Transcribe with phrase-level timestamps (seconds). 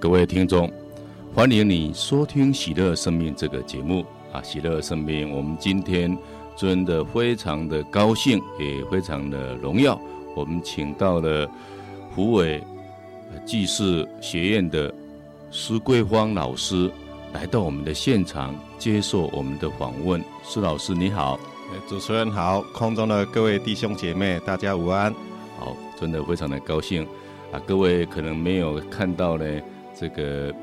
[0.00, 0.70] 各位听众，
[1.38, 4.42] 欢迎你收听《喜乐生命》这个节目啊！
[4.42, 6.18] 喜乐生命，我们今天
[6.56, 9.96] 真的非常的高兴，也非常的荣耀。
[10.34, 11.48] 我们请到了
[12.12, 12.60] 湖北
[13.46, 14.92] 济世学院的
[15.52, 16.90] 施桂芳老师
[17.32, 20.20] 来到我们的现场接受我们的访问。
[20.42, 21.38] 施老师你好，
[21.88, 25.14] 主持人好，空中的各位弟兄姐妹，大家午安。
[25.56, 27.06] 好，真的非常的高兴
[27.52, 27.62] 啊！
[27.64, 29.44] 各位可能没有看到呢。
[30.00, 30.54] 这个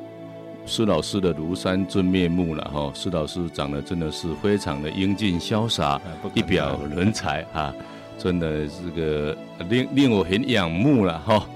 [0.65, 6.01] 施老师的庐山真面目了哈，施老师长得真的是非常的英俊潇洒，
[6.33, 7.73] 一表人才啊，
[8.17, 9.37] 真的这个
[9.69, 11.47] 令令我很仰慕了哈。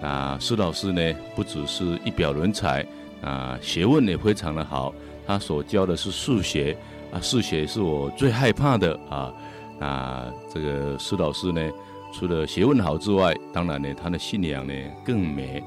[0.00, 2.84] 啊，施老师呢，不只是一表人才
[3.22, 4.94] 啊，学问也非常的好。
[5.26, 6.76] 他所教的是数学
[7.12, 9.32] 啊，数学是我最害怕的啊。
[9.80, 11.70] 啊，这个施老师呢，
[12.12, 14.72] 除了学问好之外，当然呢，他的信仰呢
[15.04, 15.62] 更美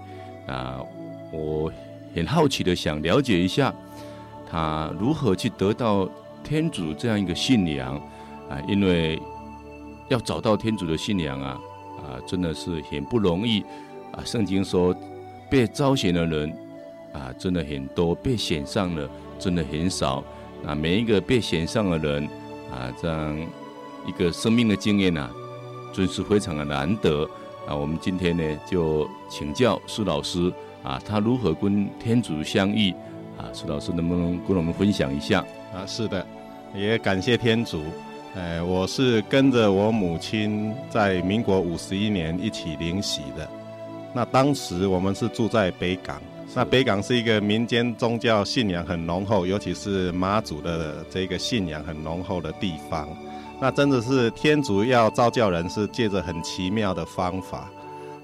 [0.48, 0.80] 啊。
[1.32, 1.72] 我
[2.18, 3.72] 很好奇的想了解一下，
[4.50, 6.10] 他如何去得到
[6.44, 7.96] 天主这样一个信仰
[8.50, 8.60] 啊？
[8.68, 9.22] 因为
[10.10, 11.60] 要找到天主的信仰啊，
[12.00, 13.62] 啊，真的是很不容易
[14.14, 14.24] 啊。
[14.26, 14.96] 圣经说，
[15.48, 16.52] 被招选的人
[17.14, 19.08] 啊，真的很多；被选上的
[19.38, 20.24] 真的很少。
[20.66, 22.28] 啊，每一个被选上的人
[22.72, 23.40] 啊，这样
[24.08, 25.30] 一个生命的经验啊，
[25.94, 27.30] 真是非常的难得
[27.68, 27.76] 啊。
[27.76, 30.52] 我们今天呢，就请教施老师。
[30.84, 32.94] 啊，他如何跟天主相遇？
[33.38, 35.46] 啊，苏老师能不能跟我们分享一下？
[35.72, 36.26] 啊，是的，
[36.74, 37.84] 也感谢天主。
[38.34, 43.48] 呃，我是跟着我母亲在民国五十一年一起领洗的。
[44.14, 46.22] 那当时我们是住在北港，
[46.56, 53.08] 那北港是一个民间宗教信仰很浓厚，尤其是妈祖的这个信仰很浓厚的地方。
[53.60, 57.70] 那真的是天主要召教人，是借着很奇妙的方法。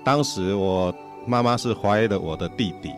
[0.03, 0.91] 当时我。
[1.25, 2.91] 妈妈是怀了我的弟弟，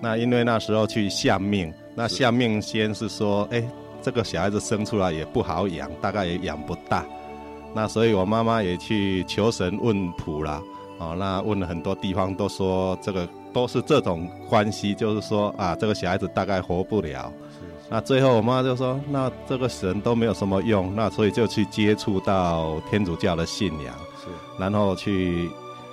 [0.00, 3.62] 那因为那时候去下命，那下命先是说，哎，
[4.00, 7.04] 这个小孩子生出来也不好养，大概也养不大，
[7.74, 10.62] 那所以我妈妈也去求神问卜啦，
[10.98, 17.32] 哦，那问了很多地方，都说这个都是这种关系，就是说啊，这个小孩子大概活不了。
[17.90, 23.94] 那最后我妈妈就说，那这个神都没有什么用，那所以就去接触到天主教的信仰，
[24.24, 24.28] 是，
[24.58, 25.50] 然后去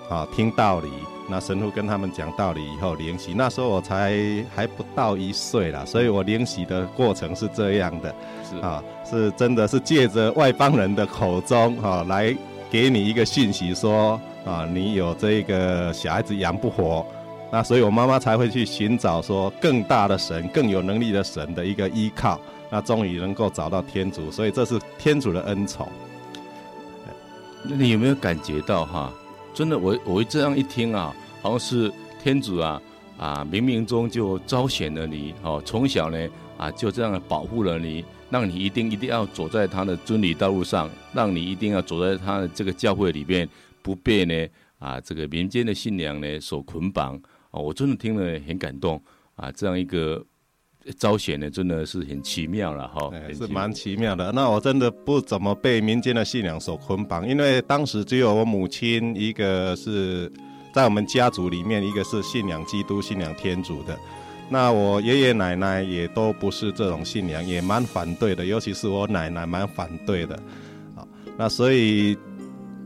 [0.10, 0.90] 啊听道理。
[1.30, 4.14] 那神父跟他们讲道理以后领洗，那时候我才
[4.56, 8.16] 还不到一岁啦，所以我领洗的过程是这样的，
[8.50, 12.36] 是啊，是真的是借着外邦人的口中啊来
[12.72, 17.06] 给你一个讯息说啊，你有这个小孩子养不活，
[17.52, 25.88] 那所以我妈妈才会去寻找说更大的神、更有能力的神的一个依靠，那终于能够找到天主，所以这是天主的恩宠。
[27.64, 29.12] 那你有没有感觉到哈？
[29.60, 31.92] 真的，我我这样一听啊，好像是
[32.24, 32.82] 天主啊
[33.18, 43.46] 啊，冥冥中就招选了你哦，从小呢啊就这样保护了你，让你一定一定要走在他的真理道路上，让你一定要走在他的这个教会里边，
[43.82, 47.22] 不被呢啊这个民间的信仰呢所捆绑
[47.52, 49.02] 哦，我真的听了很感动
[49.36, 50.26] 啊，这样一个。
[50.98, 54.32] 招选呢，真的是很奇妙了哈，是蛮奇妙的。
[54.32, 60.32] 那我真的不怎么被民间的信仰所捆绑，因为当时只有我母亲一个是
[60.74, 63.98] 在我们家族里面，一个是信仰基督、信仰天主的。
[64.50, 70.36] 那我爷爷奶奶也都不是这种信仰，也蛮反对的，尤其是我奶奶蛮反对的。
[70.96, 71.06] 啊，
[71.38, 72.18] 那所以。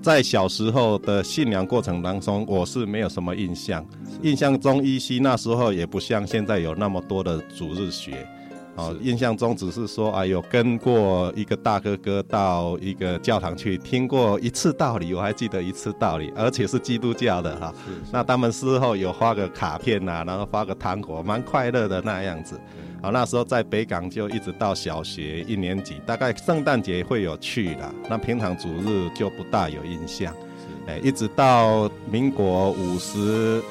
[0.03, 3.83] 在小时候的信仰过程当中，我是没有什么印象。
[4.21, 8.27] 印象中依稀那时候也不像现在有那么多的主日学，
[8.75, 17.73] 哦，印象中只是说啊，有跟过一个大哥哥到一个教堂去听过一次道理，我还记得一次道理，而且是基督教的哈。
[18.11, 22.59] 那他们事后有发个卡片呐、啊，然后发个糖果，蛮快乐的那样子。
[23.03, 30.33] 好，那时候在北港就一直到小学一年级，大概圣诞节会有去的，那平常主日就不大有印象。
[30.87, 33.61] 哎，一直到民国五十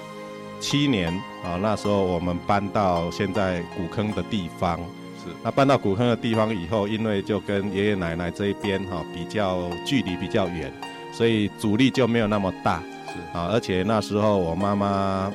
[0.61, 1.11] 七年
[1.43, 4.79] 啊，那时候我们搬到现在古坑的地方。
[5.25, 10.70] 是，那搬到古坑的地方以后，因为就跟爷爷奶奶这一边哈比较距离比较远，
[11.11, 12.82] 所以阻力就没有那么大。
[13.06, 15.32] 是啊，而且那时候我妈妈。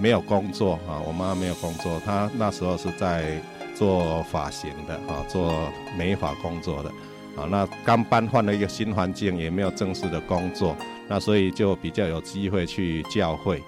[0.00, 3.40] 没有工作啊，我妈妈没有工作，她那时候是在
[3.76, 6.88] 做发型的啊，做美发工作的
[7.36, 7.46] 啊。
[7.50, 10.74] 那刚搬换了一个新环境，也没有正式的工作，
[11.06, 13.62] 那所以就比较有机会去教会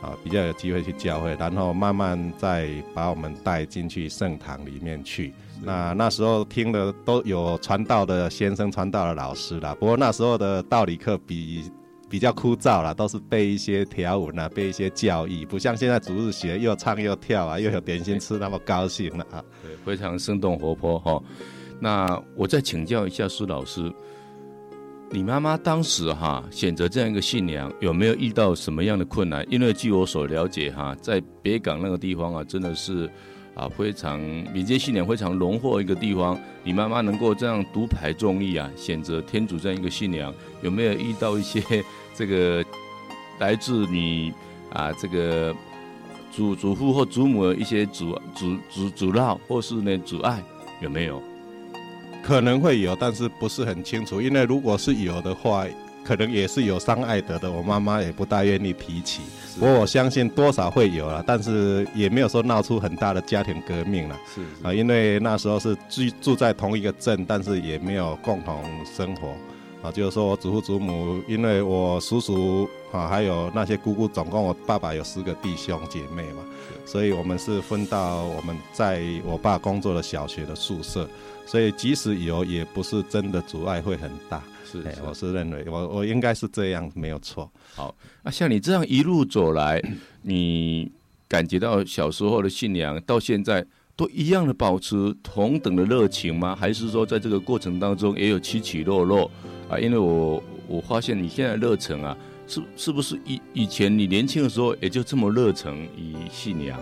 [0.00, 5.34] 啊，比较有机会去教会，然后慢慢再把我们带进去圣堂里面去。
[5.64, 9.76] 那那时候听的都有传道的先生、传道的老师啦。
[9.78, 11.70] 不过那时候的道理课比
[12.12, 19.42] 比较枯燥啦，都是背一些条文啊，背一些教义，不像现在逐日学又唱又跳啊，又有点心吃，那么高兴了啊。
[19.62, 21.22] 对，非常生动活泼哈。
[21.80, 23.90] 那我再请教一下苏老师，
[25.08, 29.42] 你妈妈当时哈选择这样一个信仰，有没有遇到什么样的困难？
[29.50, 33.10] 因为据我所了解哈，在北港那个地方啊，真的是。
[33.54, 34.18] 啊，非常
[34.52, 40.32] 民间信仰非常浓厚一个地方，你妈妈能够这样独排众议啊，选择天主这样一个信仰，
[40.62, 41.62] 有没有遇到一些
[42.14, 42.64] 这个
[43.38, 44.32] 来自你
[44.72, 45.54] 啊这个
[46.30, 50.42] 祖祖父或祖母的一些阻阻阻阻挠，或是呢阻碍，
[50.80, 51.22] 有没有？
[52.22, 55.66] 可能会有，但是不是很清楚，因为如果是有的话。
[56.04, 59.22] 可能也是有伤爱德的，我妈妈也不大愿意提起。
[59.58, 64.18] 不过我相信多少会有了，但是也没有说闹出很大的家庭革命了。
[64.34, 69.34] 是啊，因为那时候是住住在同一个镇，但是也没有共同生活。
[69.82, 76.42] 啊，就是说我祖父祖母，因为我叔叔啊，还有那些姑姑，总共我爸爸有十个弟兄姐妹嘛，
[76.86, 81.08] 所以我们是分到我们在我爸工作的小学的宿舍，
[81.44, 84.40] 所以即使有，也不是真的阻碍会很大。
[84.72, 87.50] 是，是，我是认为我我应该是这样，没有错。
[87.74, 89.82] 好，那像你这样一路走来，
[90.22, 90.90] 你
[91.28, 93.64] 感觉到小时候的信仰到现在
[93.94, 96.56] 都一样的保持同等的热情吗？
[96.56, 99.30] 还是说在这个过程当中也有起起落落
[99.68, 99.78] 啊？
[99.78, 102.16] 因为我我发现你现在热忱啊，
[102.46, 106.80] 是是不是以以前你年轻的时候也就这么热忱于信仰？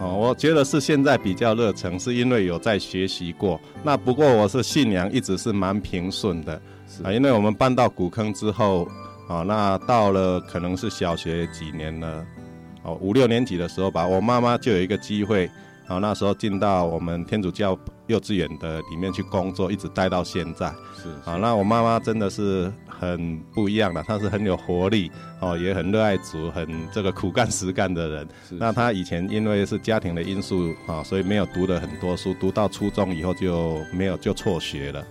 [0.00, 3.60] 哦，我觉得是现在比较热诚，是因为有在学习过。
[3.84, 6.60] 那不过我是信仰一直是蛮平顺的。
[7.02, 8.86] 啊，因为我们搬到古坑之后，
[9.26, 12.26] 啊，那到了可能是小学几年了，
[12.82, 15.46] 哦，五六年级的时候吧，我妈妈就有一个机会，
[15.86, 17.78] 啊，那时候进到我们天主教
[18.12, 20.68] 幼稚园的里面去工作，一直待到现在。
[20.94, 25.10] 是，是啊，那我妈妈真的是很不一样的，她是很有活力，
[25.40, 28.28] 哦，也很热爱主，很这个苦干实干的人。
[28.42, 28.54] 是，是。
[28.60, 35.04] 那她以前因为是家庭的因素啊，所以没有读了很多书，读到初中以后就没有就辍学了。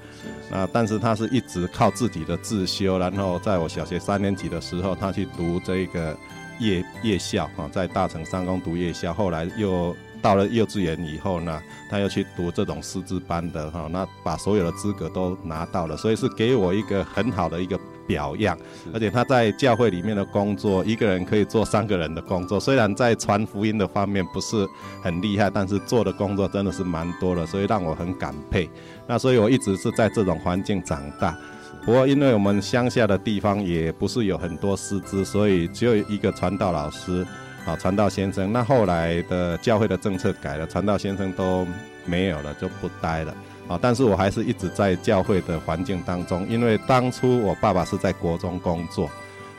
[0.52, 6.16] 那但是她是一直靠自己的自修，然后在我小学三年级的时候，她去读这个
[6.60, 17.80] 夜夜校啊，在大城三公读夜校，后来又到了幼稚园以后呢，他又去读这种师资班的哈，那把所有的资格都拿到了，所以是给我一个很好的一个。
[18.08, 18.58] 表样，
[18.94, 22.60] 而且他在教会里面的工作，一个人可以做三个人的工作。
[22.60, 24.68] 虽然在传福音的方面不是
[25.02, 28.70] 很厉害，但是做的工作真的是蛮多的，所以让我很感佩。
[29.08, 31.38] 那所以我一直是在这种环境长大。
[31.86, 37.26] 不过因为我们乡下的地方也不是有很多师资，所以只有一个传道老师
[37.66, 38.52] 啊，传道先生。
[38.52, 41.66] 那后来的教会的政策改了，传道先生都
[42.06, 43.34] 没有了，就不待了。
[43.68, 49.10] 啊，但是我还是一直在教会的环境当中，因为当初我爸爸是在国中工作，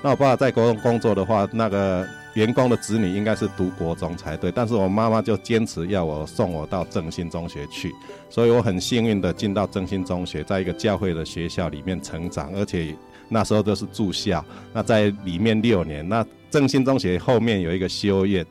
[0.02, 7.94] 那我爸爸在国中工作的话，那个员工的子女应该是读国中才对，但是我妈妈就坚持要我送我到正兴中学去，
[8.28, 12.94] 所以我很幸运的进到正兴中学，在一个教会的学校里面成长，而且
[13.28, 18.46] 那时候都是住校，那在里面六年，那正兴中学后面有一个修院。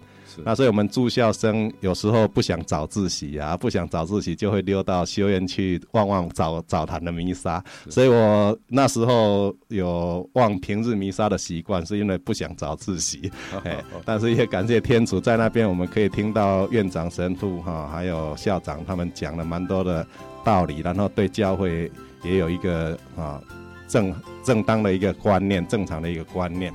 [0.46, 7.62] 那所以，我们住校生有时候不想早自习啊，不想早自习，就会溜到修院去望望早早堂的弥撒。
[7.90, 13.30] 所以我那时候有望平日弥撒的习惯，是因为不想早自习。
[13.66, 20.08] 哎，但是也感谢天主，在那边我们可以听到院长、神父哈，还有校长他们讲了蛮多的
[20.46, 21.92] 道理，然后对教会
[22.24, 23.42] 也有一个啊
[23.90, 24.16] 正
[24.46, 26.74] 正当的一个观念，正常的一个观念。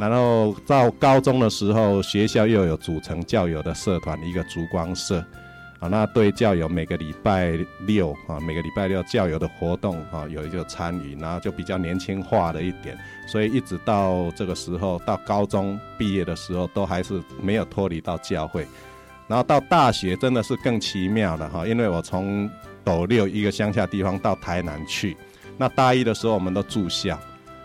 [0.00, 5.22] 然后到高中的时候，学校又有组成教友的社团，一个烛光社，
[5.78, 7.50] 啊，那对教友每个礼拜
[7.86, 18.66] 六啊，每个礼拜六教友的活动啊，有一个参与，然后就比较年轻化了一点，所以一直到这个时候，到高中毕业的时候，都还是没有脱离到教会。
[19.28, 22.50] 然后到大学真的是更奇妙了哈，因为我从
[22.82, 25.14] 斗六一个乡下地方到台南去，
[25.58, 27.18] 那大一的时候我们都住校。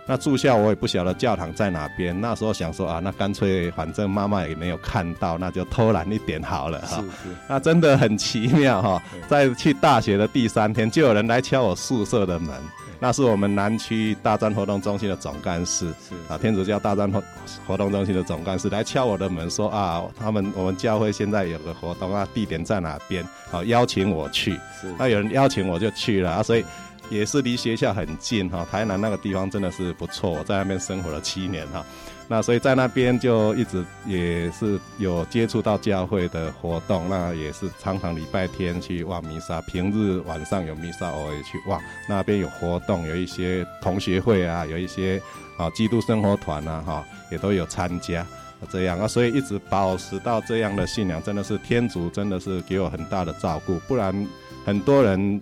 [0.07, 7.03] 那住校我也不晓得教堂在哪边，那时候想说啊，那干脆反正妈妈也没有看到，那就偷懒一点好了哈。
[7.47, 12.53] 那真的很奇妙哈，在去大学的第三天，就有人来敲我宿舍的门。
[12.97, 17.21] 那是我们南区大专活动中心的总干事，是啊，天主教大专活
[17.67, 23.23] 活动中心的总干事来敲我的门说啊，他们我们教会现在有个活动啊，地点在哪边？
[23.51, 24.53] 好，邀请我去。
[24.79, 26.63] 是，那有人邀请我就去了啊，所以
[27.09, 28.65] 也是离学校很近哈。
[28.69, 31.85] 台南那个地方真的是不错，我在那边生活了七年哈。
[32.27, 41.79] 那所以在那边就一直也是有接触到教会的活动，那也是常常礼拜天去望弥撒，平日晚上有弥撒偶尔去望。
[42.09, 45.21] 那边有活动，有一些同学会啊，有一些
[45.55, 48.25] 啊基督生活团啊，哈也都有参加
[48.71, 54.27] 这样啊，所以一直保持到这样的信仰，真的是天主真的是给我很大的照顾，不然
[54.65, 55.39] 很多人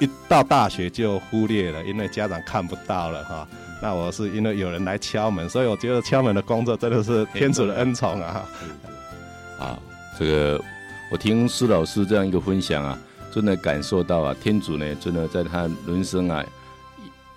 [0.00, 3.48] 一到大学就忽略了，因为家长看不到了哈。
[3.80, 8.44] 那我是因为有人来敲门，所以我觉得敲门的工作真的是天主的恩宠啊！
[9.58, 9.78] 啊，
[10.18, 10.60] 这个
[11.10, 12.98] 我听施老师这样一个分享啊，
[13.32, 16.44] 真的感受到啊，天主呢，真的在他人生啊，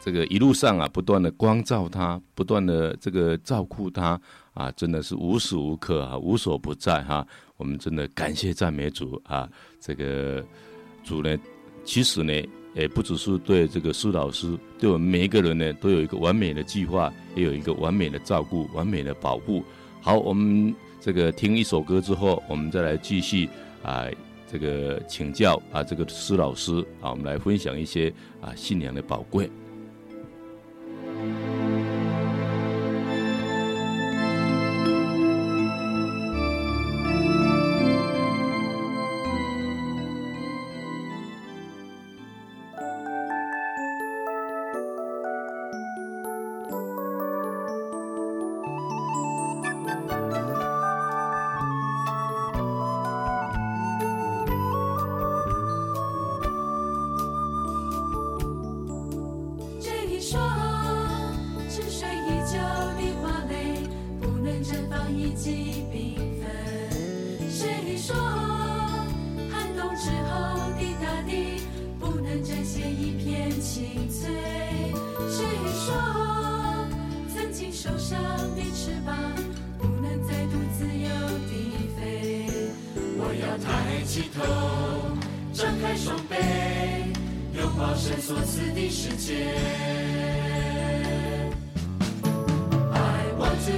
[0.03, 4.19] 这个一路上啊，不断的光照他，不断的这个照顾他
[4.53, 7.25] 啊，真的是无时无刻啊，无所不在哈、
[7.57, 9.47] 我们真的感谢赞美主啊！
[9.79, 10.43] 这个
[11.03, 11.37] 主呢，
[11.83, 12.33] 其实呢。
[12.73, 19.61] 也不只是对这个施老师，对我们每一个人呢，都有一个完美的计划，也有一个完美的照顾、完美的保护。
[19.99, 23.49] 好，我们这个听一首歌之后，我们再来继续
[23.83, 24.05] 啊，
[24.49, 28.09] 这个请教啊，这个施老师啊，我们来分享一些
[28.39, 29.51] 啊信仰的宝贵。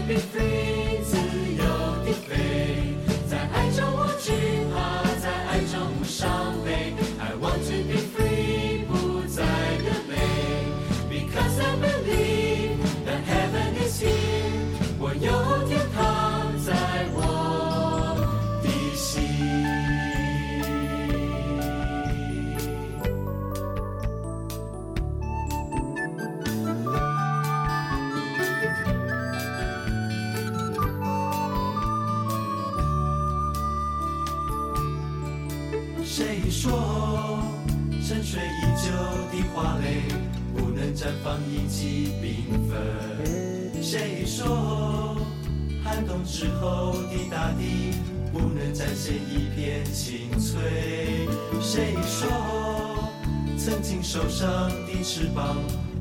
[0.07, 0.52] be free.
[46.33, 47.93] 之后的大地
[48.31, 51.27] 不能展现一片青翠。
[51.61, 52.27] 谁说
[53.55, 55.55] 曾经受伤的翅膀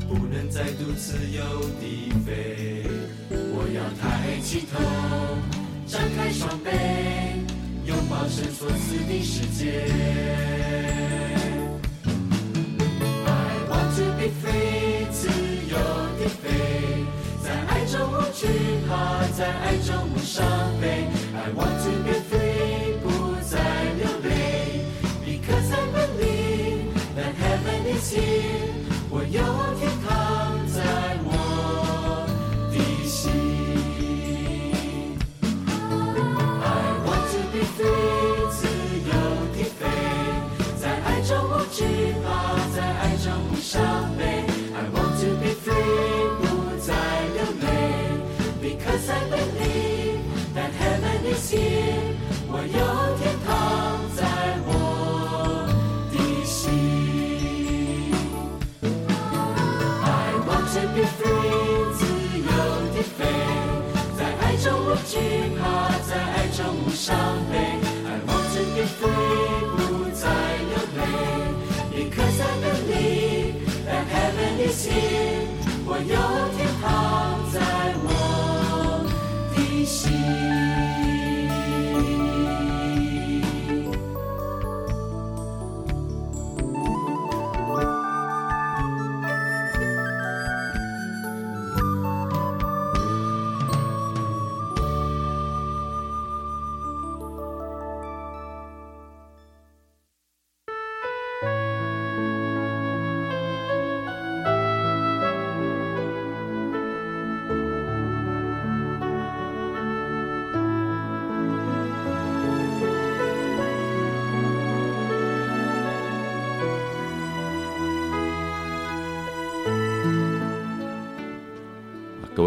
[0.09, 1.43] 不能再度自由
[1.79, 2.87] 地飞？
[3.29, 4.81] 我要抬起头，
[5.87, 6.71] 张开双臂，
[7.85, 9.85] 拥抱伸缩自的世界。
[13.27, 13.29] I
[13.69, 15.29] want to be free，自
[15.69, 15.77] 由
[16.19, 17.05] 地飞，
[17.45, 18.49] 在爱中无惧
[18.89, 20.02] 怕，在爱中。
[52.49, 52.67] 我有
[53.17, 53.49] 天堂
[54.15, 54.21] 在
[54.67, 54.71] 我
[56.13, 56.53] 的心。
[58.83, 60.07] i
[60.47, 62.01] want to be free 自
[62.39, 62.49] 由
[63.03, 63.19] 飞
[64.19, 64.69] 在爱中
[65.07, 65.11] 惧
[65.59, 65.63] 怕
[66.07, 67.17] 在爱中伤
[67.51, 67.72] 悲。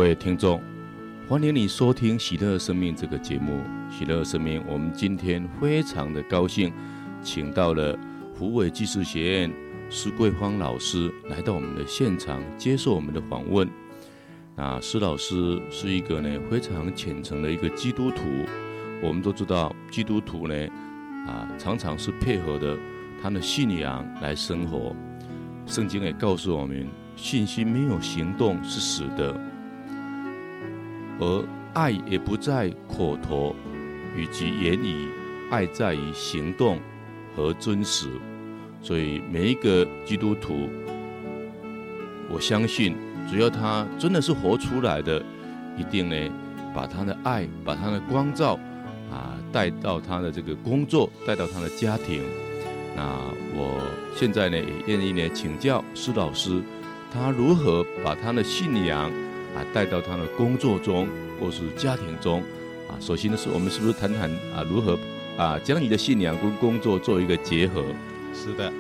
[0.06, 0.62] 各位听众，
[1.28, 3.54] 欢迎你收听《喜乐生命》这个节目。
[3.92, 6.72] 《喜乐生命》，我们今天非常的高兴，
[7.24, 7.98] 请到了
[8.38, 9.52] 湖北技术学院
[9.90, 13.68] 施桂芳老师来到我们的现场，接受我们的访问。
[14.56, 18.22] 那施老师是一个呢非常虔诚的一个基督徒。
[19.02, 20.56] 我们都知道，基督徒呢
[21.26, 22.78] 啊常常是配合的
[23.24, 24.96] 他的信仰来生活。
[25.66, 29.36] 圣经也告诉我们，信心没有行动是死的。
[31.20, 33.56] 而爱也不在口头
[34.18, 35.08] 以及言语，
[35.50, 36.80] 爱在于行动
[37.36, 38.08] 和真实。
[38.82, 40.70] 所以每一个基督徒，
[42.30, 42.96] 我相信，
[43.30, 45.24] 只要他真的是活出来的，
[45.78, 46.16] 一定呢，
[46.74, 48.60] 把他的爱，把他的光照
[49.12, 52.22] 啊，带到他的这个工作，带到他的家庭。
[52.96, 53.04] 那
[53.56, 53.82] 我
[54.16, 56.62] 现在呢，也愿意呢，请教施老师，
[57.12, 59.12] 他如何把他的信仰。
[59.56, 61.08] 啊，带到他的工作中
[61.40, 62.42] 或是家庭中，
[62.90, 64.98] 啊，首先的是，我们是不是谈谈啊，如何
[65.38, 67.84] 啊，将你的信仰跟工作做一个结合？
[68.34, 68.72] 是的，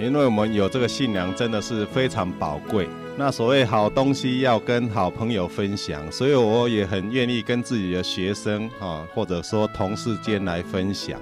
[0.00, 2.88] 因为我们有这个信仰，真的是非常宝贵。
[3.14, 11.20] 那所谓好东西要跟好朋友分享，所以我也很愿意跟自己的学生啊，或者说同事间来分享。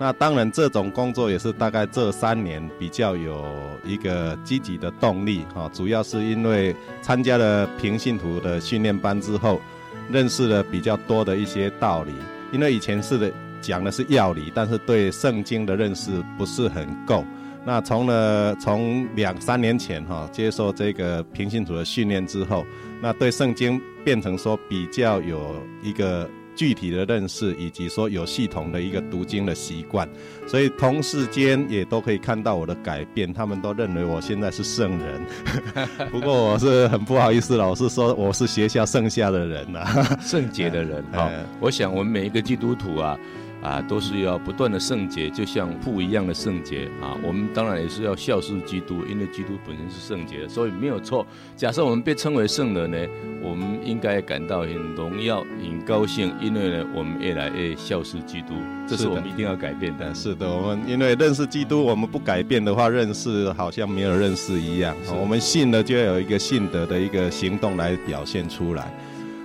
[0.00, 3.44] 那当然，这种工作也是大概这三年比较有
[3.84, 9.60] 一个积极的动力哈，主要是因为参加了平信徒的训练班之后，
[10.08, 12.12] 认识了比较多的一些道理。
[12.52, 17.24] 因为以前是的讲的是要理，但是对圣经的认识不是很够。
[17.64, 22.64] 那从了从两三年前哈接受这个平信徒的训练之后，
[23.02, 26.30] 那对圣经变成说比较有一个。
[26.58, 30.08] 具体的认识，以及说有系统的一个读经的习惯，
[30.44, 33.32] 所以同事间也都可以看到我的改变。
[33.32, 35.24] 他们都认为我现在是圣人，
[36.10, 41.04] 不过我是很不好意思，老是说我是学校剩下的人呐、啊，圣洁的人。
[41.14, 43.16] 啊，我想我们每一个基督徒啊。
[43.62, 47.16] 啊，都是要不断的圣洁，就像父一样的圣洁啊。
[47.22, 51.26] 我们当然也是要效似基督，因为基督本身是圣洁的，所以没有错。
[51.56, 52.98] 假设我们被称为圣人呢，
[53.42, 58.54] 我们应该感到很荣耀、很高兴，因为呢，我们越来越效似基督，
[58.86, 60.14] 这是我们一定要改变的。
[60.14, 64.96] 是的，我们因为认识基督，我们不改变的话，认识好像没有认识一样。
[65.20, 68.92] 我们信了，就要有一个信德的一个行动来表现出来。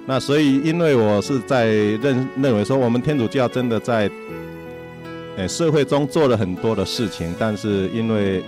[0.06, 4.10] 那所以，因为我是在认认为说，我们天主教真的在，
[5.38, 8.44] 诶社会中做了很多的事情，但是因为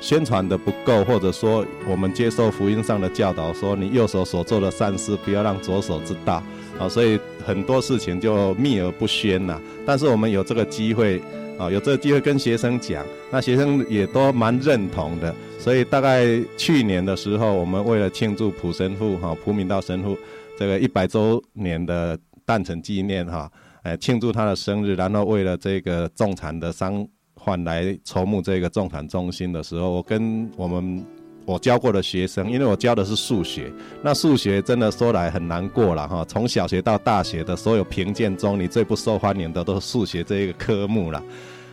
[0.00, 6.40] 宣传的不够，或者说我们接受福音上的教导，说你右手所做的善事，不要让左手知道，
[6.78, 9.60] 啊，所以很多事情就秘而不宣了。
[9.84, 11.20] 但是我们有这个机会，
[11.58, 15.34] 啊，有这个机会跟学生讲，那学生也都蛮认同的。
[15.58, 20.16] 所以大概去年的时候，我们为了庆祝普神父哈普明道神父。
[20.60, 31.02] 这个一百周年的诞辰纪念哈，哎，庆祝他的生日，然后为了这个重残的伤患来筹募这个重残中心的时候，我跟我们
[31.46, 41.22] 我教过的学生，因为我教的是数学，那数学真的说来很难过了哈，从小学到大学的所有评鉴中，你最不受欢迎的都是数学这一个科目了，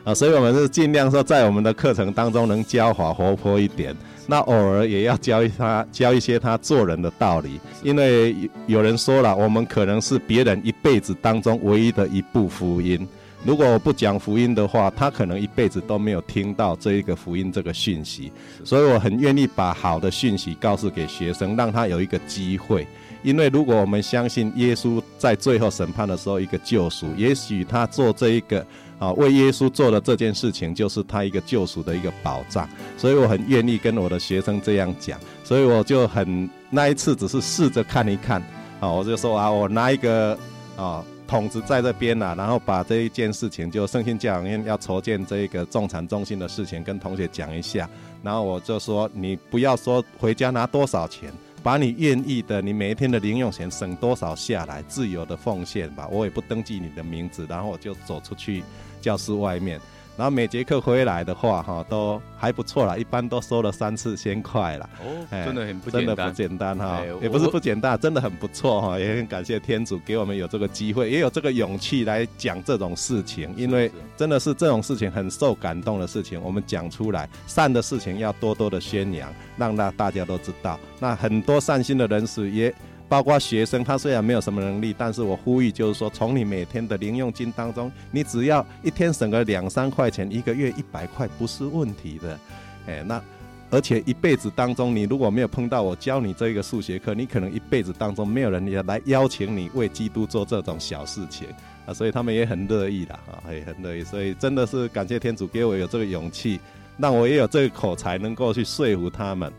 [0.08, 3.94] 啊，所以我们是尽量说在我们的课程当中能教法活泼一点。
[4.26, 8.34] 那偶尔也要教一他教一些他做人的道理，因为
[8.68, 13.06] 有人说了，我们可能是别人一辈子当中唯一的一部福音。
[13.44, 18.32] 如果我不讲福音的话，他可能一辈子都没有听到这一个福音这个讯息。
[18.64, 22.88] 所以我很愿意把好的讯息告诉给学生，让他有一个机会。
[23.24, 28.66] 因为如果我们相信耶稣在最后审判的时候一个救赎，也许他做这一个
[29.00, 32.68] 啊为耶稣做的这件事情，就是他一个救赎的一个保障。
[32.98, 38.42] 所以我很愿意跟我的学生这样讲，所以我就很那一次只是试着看一看
[38.80, 40.38] 啊，我就说啊，我拿一个
[40.76, 47.90] 啊桶子在这边啊，然后把这一件事情就圣心教养院要筹建这一个重残中心的事情跟同学讲一下，
[48.24, 51.32] 然后我就说你不要说回家拿多少钱。
[51.64, 56.08] 把你愿意的，你每一天的零用钱省多少下来，自由的奉献吧。
[56.10, 58.64] 我也不登记你的名字，然后我就走出去
[59.08, 59.80] 教室外面。
[60.18, 64.90] 然后每节课回来的话，哈，都还不错啦，一般都收了三四千块啦。
[65.00, 80.80] 哦，真的很不简单，真的不简单哈，也不是不简单，真的很不错哈，也很感谢天主给我们有这个机会，也有这个勇气来讲这种事情，因为真的是这种事情很受感动的事情，我们讲出来，善的事情要多多的宣扬，让那大家都知道。
[81.00, 82.74] 那很多善心的人士也。
[83.10, 92.40] 包括学生，他虽然没有什么能力，但是我呼吁就是说，从你每天的零用金当中，你只要一天省个两三块钱，一个月一百块不是问题的。
[92.88, 93.22] 哎，那
[93.70, 101.48] 而且一辈子当中，你如果没有碰到我教你这个数学课，你可能一辈子当中没有人也来邀请你为基督做这种小事情
[101.86, 106.60] 啊，所以他们也很乐意的啊，也很乐意，所以真的是感谢天主给我有这个勇气，
[106.98, 109.52] 让我也有这个口才，能够去说服他们。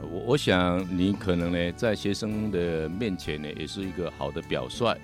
[0.00, 4.96] 我我想你可能呢，在学生的面前呢，也是一个好的表率，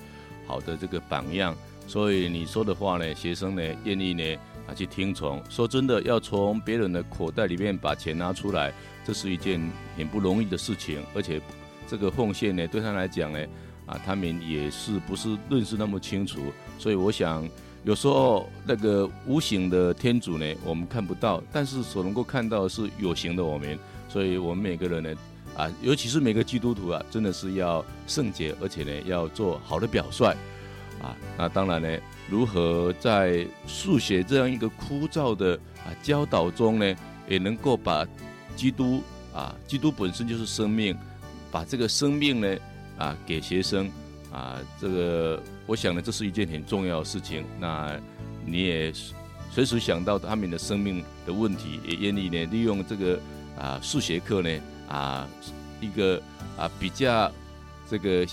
[0.46, 1.54] 好的这个榜样，
[1.86, 4.36] 所以你说的话呢，学生呢愿意呢。
[4.66, 5.42] 啊，去听从。
[5.50, 8.72] 说真的，要从别人的口袋里面把钱拿出来，
[9.04, 9.60] 这是一件
[9.94, 11.04] 很不容易的事情。
[11.14, 11.38] 而且，
[11.86, 13.38] 这个奉献呢，对他来讲呢，
[13.84, 16.50] 啊，他们也是不是认识那么清楚。
[16.78, 17.46] 所以，我想
[17.84, 23.78] 有时候那个无形的天主呢，我们看不到，但是所能够看到的是有形的我们。
[24.14, 25.12] 所以我们每个人呢，
[25.56, 30.26] 啊，尤其是每个基督徒啊，真的是要圣洁，而且呢，要做好的表率。
[31.02, 31.98] 啊，那当然呢。
[32.30, 36.96] 如何在数学这样一个枯燥的啊教导中呢，
[37.28, 38.06] 也能够把
[38.56, 39.02] 基督
[39.34, 40.96] 啊，基督本身就是生命，
[41.50, 42.56] 把这个生命呢
[42.96, 43.90] 啊给学生
[44.32, 47.44] 啊，这个我想呢，这是一件很重要的事情。
[47.60, 48.00] 那
[48.46, 48.90] 你也
[49.50, 53.20] 随时想到他们的生命的问题，也愿意呢利用这个
[53.58, 55.28] 啊数学课呢啊
[55.80, 56.20] 一个
[56.56, 57.30] 啊比较
[57.88, 58.26] 这个。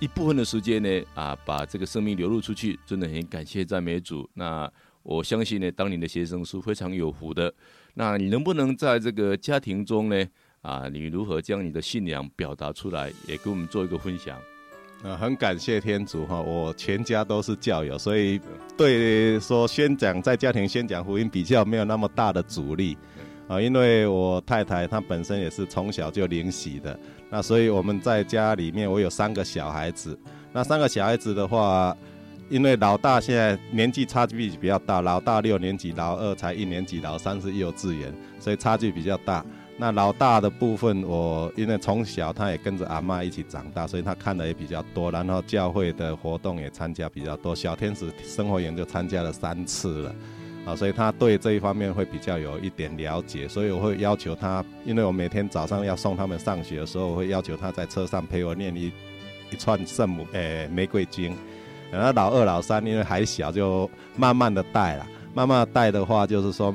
[0.00, 4.28] 一部分的时间呢，啊，把这个生命流露出去，真的很感谢赞美主。
[4.34, 4.70] 那
[5.02, 7.50] 我相信呢，当你的学生是非常有福的。
[7.94, 10.26] 那你能不能在这个家庭中呢，
[10.60, 14.36] 啊，你如何将你的信仰表达出来，也给我们做一个分享？
[15.04, 18.38] 啊，很感谢天主哈，我全家都是教友，所以
[18.76, 22.98] 对说宣讲在家庭宣讲福音比较没有那么大的阻力
[23.46, 26.98] 啊，因为我太太她本身也是从小就领洗的。
[27.30, 30.18] 那所以我们在家里面，我有三个小孩子。
[30.52, 31.96] 那三个小孩子的话，
[32.48, 39.44] 因为老大现在年纪差距比较大，老大六年级，老二才一年级，老三是幼稚园，所以差距比较大。
[39.76, 50.14] 那老大的部分，我因为从小他也跟着阿妈一起长大，所以他看的也比较多，然后教会的活动也参加比较多，小天使生活园就参加了三次了。
[50.66, 58.92] 啊，所以他对这一方面会比较有一点了解，所以我会要求他，因为我每天早上要送他们上学的时候，我会要求他在车上陪我念一
[59.50, 61.36] 一串圣母诶、玫瑰经。
[61.90, 66.74] 然后老二、老三因为还小，就慢慢的带了，慢慢带的话，就是说。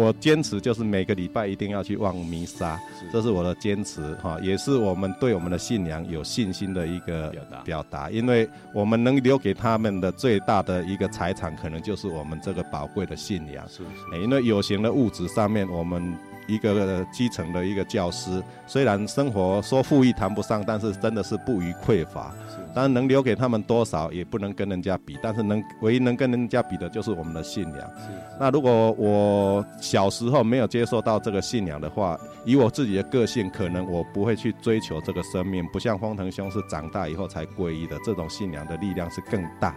[0.00, 2.80] 我坚持就是每个礼拜一定要去望弥撒，
[3.12, 7.30] 这是我的坚持哈，也是我们对我们的信仰有信心的一个
[7.64, 8.08] 表达。
[8.08, 13.68] 因为我们能留给他们的最大的一个财产，可能就是我们这个宝贵的信仰。
[13.68, 14.22] 是是。
[14.22, 16.16] 因为有形的物质上面，我们。
[16.50, 22.34] 一个基层的一个教师，虽然生活说富裕谈不上，但是真的是不虞匮乏。
[22.74, 25.18] 当然能留给他们多少，也不能跟人家比。
[25.22, 27.90] 但是能唯一能跟人家比的，就是我们的信仰。
[28.38, 35.66] 那如果我小时候没有接受到这个信仰的话，以我自己的个性，可能我不会去追求这个生命。
[35.72, 39.74] 不像方腾兄是长大以后才皈依的，这种信仰的力量是更大。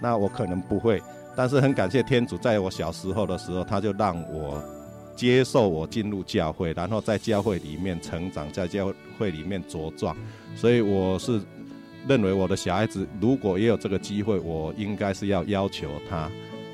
[0.00, 1.02] 那我可能不会，
[1.36, 4.62] 但是很感谢天主，在我小时候的时候，他就让我。
[5.20, 10.16] 接受我进入教会，然后在教会里面成长，在教会里面茁壮，
[10.56, 11.38] 所以我是
[12.08, 16.16] 认为我的小孩子如果也有这个机会，我应该是要要求他，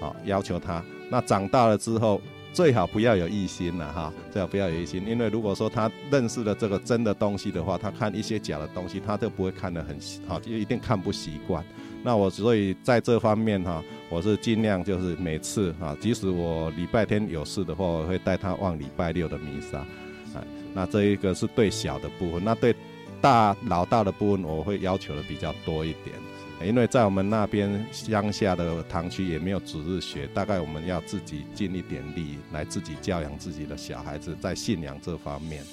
[0.01, 0.81] 啊，要求他。
[1.11, 2.21] 那长大了之后，
[2.53, 11.65] 最好不要有异心了哈，最好不要有异心，因为如果说他认识了这个真的东西的话，他看一些假的东西，他就不会看得很好，就一定看不习惯。
[12.07, 19.79] 那我所以在这方面哈，我是尽量就是每次哈，即使我礼拜天有事的话，我会带他望礼拜六的弥撒。
[19.79, 22.73] 啊那这一个是对小的部分，那对
[23.21, 35.65] 大老大的部分，我会要求的比较多一点，因为在我们那边乡下的堂区也没有主日学，大概我们要自己尽一点力来自己教养自己的小孩子，在信仰这方面。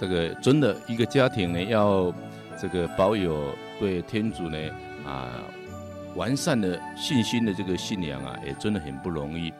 [0.00, 2.12] 这个真的一个家庭呢，要
[2.60, 3.54] 这个保有。
[3.80, 4.58] 对天主呢
[5.06, 5.42] 啊，
[6.14, 9.50] 完善的信心的这个信仰啊，也真的很不容易。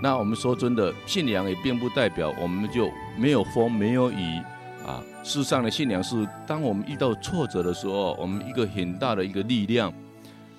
[0.00, 4.40] 那我们说真的，信仰也并不代表我们就没有风没有雨
[4.86, 5.02] 啊。
[5.22, 9.92] 世上的信仰是，当我们遇到挫折的时候，我们一个很大的一个力量。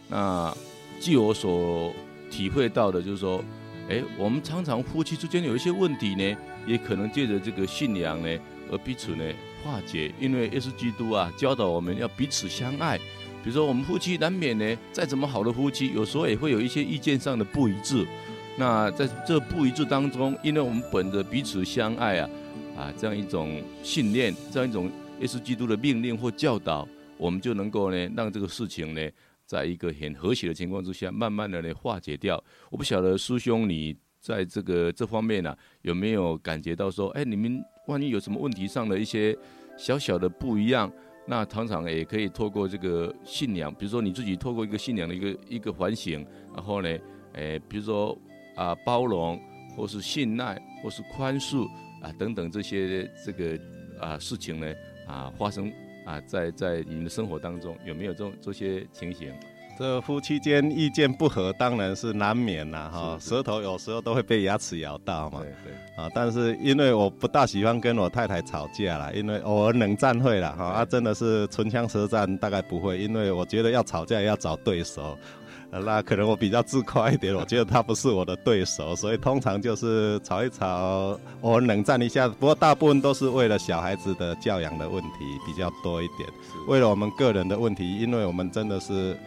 [0.09, 0.53] 那
[0.99, 1.91] 据我所
[2.29, 3.43] 体会到的，就是说，
[3.89, 8.27] 哎，我们常常夫妻之间有一些问题呢，也可能借着这个信仰呢，
[8.71, 9.23] 而彼此呢。
[9.65, 12.99] 化解，因为耶稣基督啊教导我们要彼此相爱。
[13.43, 18.05] 比如说，我们夫妻难免呢，再怎么好的夫妻，有时候也会有一些意见上的不一致。
[18.59, 22.29] 那在这不一致当中，因为我们本着彼此相爱啊，
[22.77, 29.01] 啊这样一种信念，这样一种耶稣基督的命令或教导，我们就能够呢，让这个事情呢，
[29.47, 32.41] 在一个很和谐的情况之下，慢慢的呢化解掉。
[32.69, 39.37] 我不晓得师兄你在这个这方面呢、有没有感觉到说，哎，你们万一有什么问题上的一些
[39.77, 40.91] 小小的不一样，
[41.27, 46.97] 那常常也可以透过这个信仰，比如说你自己透过一个信仰的一个一个反省，然后呢，
[47.33, 48.17] 哎，比如说
[48.55, 49.39] 啊包容，
[49.75, 51.67] 或是信赖，或是宽恕
[52.01, 53.59] 啊等等这些这个
[53.99, 54.73] 啊事情呢
[55.07, 55.71] 啊发生
[56.05, 59.33] 啊在在你们的生活当中有没有这种这些情形？
[59.77, 62.89] 这夫妻间意见不合，当然是难免啦。
[62.93, 63.17] 哈。
[63.19, 65.41] 舌头有时候都会被牙齿咬到嘛。
[65.41, 65.73] 对对。
[66.01, 70.55] 啊，但是因为我不大喜欢跟我太太吵架啦，因为偶尔冷战会啦。
[70.57, 70.65] 哈。
[70.65, 75.17] 啊，真的是唇枪舌战大概不会，因为我觉得要吵架要找对手。
[75.71, 82.29] 那可能我比较自夸一点，我觉得他不是我的对手， 所以通常就是吵一吵，偶尔冷战一下。
[82.29, 85.09] 不过大部分都是为了小孩子的教养的问题
[85.45, 86.29] 比较多一点，
[86.69, 89.17] 为了我们个人的问题，因为我们真的是。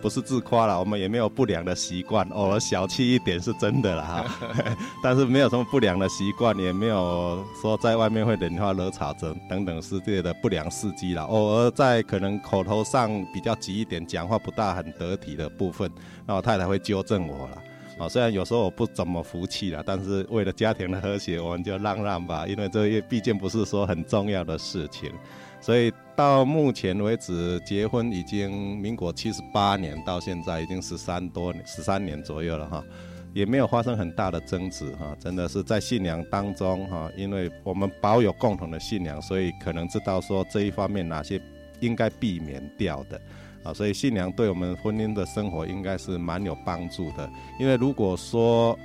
[0.00, 4.76] 不是自夸了，我们也没有不良的习惯，偶尔小气一点是真的啦哈。
[5.02, 11.22] 但是没有什么不良的习惯，也没有说在外面会冷话热吵等等等世界的不良事迹了。
[11.24, 15.90] 偶尔在可能口头上比较急一点，讲话不大很得体的部分，
[16.26, 17.62] 那我太太会纠正我了。
[17.98, 25.12] 啊，虽然有时候我不怎么服气了，但是为了家庭的和谐，我们就让让吧，因为这也毕竟不是说很重要的事情。
[25.60, 32.84] 所以到目前为止，结婚已经民国七十八年，到现在已经十三多，十三年左右了哈，
[33.32, 35.16] 也没有发生很大的争执哈。
[35.18, 41.40] 真的是在信仰当中哈，因为我们保有共同的信仰，所以可能知道说这一方面哪些
[41.80, 43.18] 应该避免掉的
[43.64, 43.72] 啊。
[43.72, 47.30] 所以信仰对我们婚姻的生活应该是蛮有帮助的。
[47.58, 48.78] 因为如果说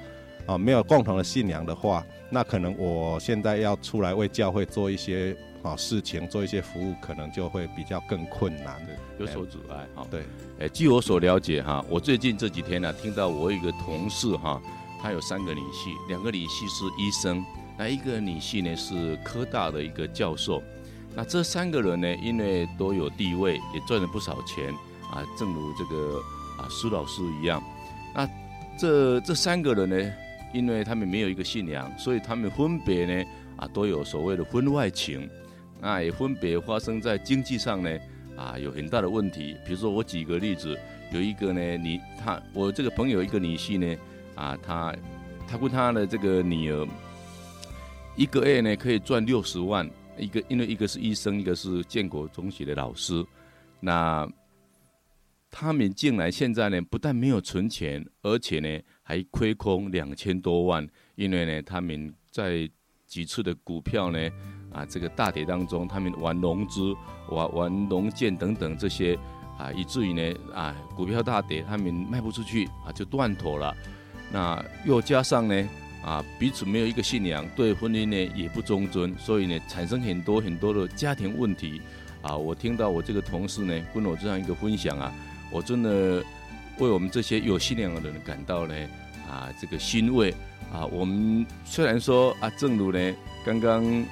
[0.45, 5.35] 啊没有共同的信仰的话，那可能我现在要出来为教会做一些。
[5.65, 8.79] 啊，事情做一些服务，可能就会比较更困难，
[9.17, 9.77] 有所阻碍。
[9.95, 10.23] 哈，对，
[10.59, 14.61] 哎，据我所了解，哈，我最近这几天呢，听到我有一个同事，哈，
[15.01, 17.43] 他有三个女婿，两个女婿是医生，
[17.79, 20.61] 那一个女婿呢是科大的一个教授。
[21.15, 24.71] 那这三个人呢，因为都有地位，也赚了不少钱
[25.11, 26.21] 啊，正如这个
[26.59, 27.59] 啊苏老师一样。
[28.13, 28.29] 那
[28.77, 30.13] 这这三个人呢，
[30.55, 35.29] 因为他们没有一个信仰，所以他们分别呢啊都有所谓的婚外情。
[35.81, 37.99] 那也分别发生在经济上呢，
[38.37, 39.55] 啊，有很大的问题。
[39.65, 40.79] 比如说，我举个例子，
[41.11, 44.01] 有一个呢，你他我这个朋友一个女婿呢，
[44.35, 44.95] 啊，他
[45.47, 46.87] 他跟他的这个女儿，
[48.15, 49.87] 一个月呢可以赚六十万，
[50.17, 53.23] 一个因为一个是医生，一个是建国中学的老师。
[53.81, 54.27] 那
[55.51, 62.69] 他们竟然现在呢，不但没有存钱，而且呢还亏空两千多万，因为呢他们在
[63.05, 64.19] 几次的股票呢。
[64.73, 66.93] 啊，这个大跌当中，他们玩融资、
[67.29, 69.17] 玩玩融券等等这些，
[69.57, 73.73] 啊，以至于呢，啊，股票大跌，他们卖不出去，啊，就断头了。
[74.33, 75.69] 那又加上呢，
[76.03, 81.81] 啊，彼此没有一个信仰，对婚姻呢也不忠贞，所以呢，产生很多很多的家庭问题。
[82.21, 85.13] 啊，我听到我这个同事呢跟我这样一个分享啊，
[85.49, 86.21] 我真的
[86.79, 88.75] 为我们这些有信仰的人感到呢，
[89.29, 90.33] 啊，这个欣慰。
[90.73, 93.13] 啊，我们虽然说啊，正如呢
[93.45, 94.05] 刚刚。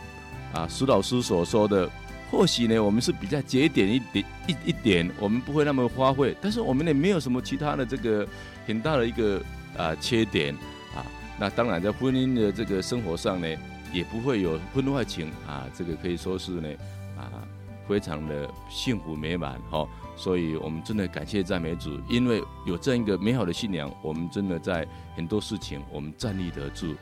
[0.53, 1.89] 啊，苏老师所说的，
[2.29, 8.23] 或许呢，我们是比较节俭一点一一点，我们不会那么花费，但是我们呢没有什么其他的这个
[8.67, 9.41] 很大的一个
[9.75, 10.53] 啊缺点
[10.95, 11.01] 啊。
[11.39, 13.47] 那当然，在婚姻的这个生活上呢，
[13.91, 16.69] 也不会有婚外情啊，这个可以说是呢
[17.17, 17.41] 啊，
[17.87, 19.87] 非常的幸福美满哈。
[20.15, 26.93] 所以我们真的感谢赞美主，因为有这样一个美好的信仰，我们真的在很多事情我们站立得住。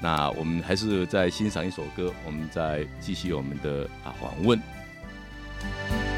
[0.00, 6.17] 那我们还是再欣赏一首歌，我们再继续我们的啊访问。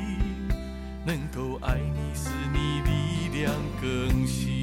[1.03, 4.60] 能够爱你，使你力量更新。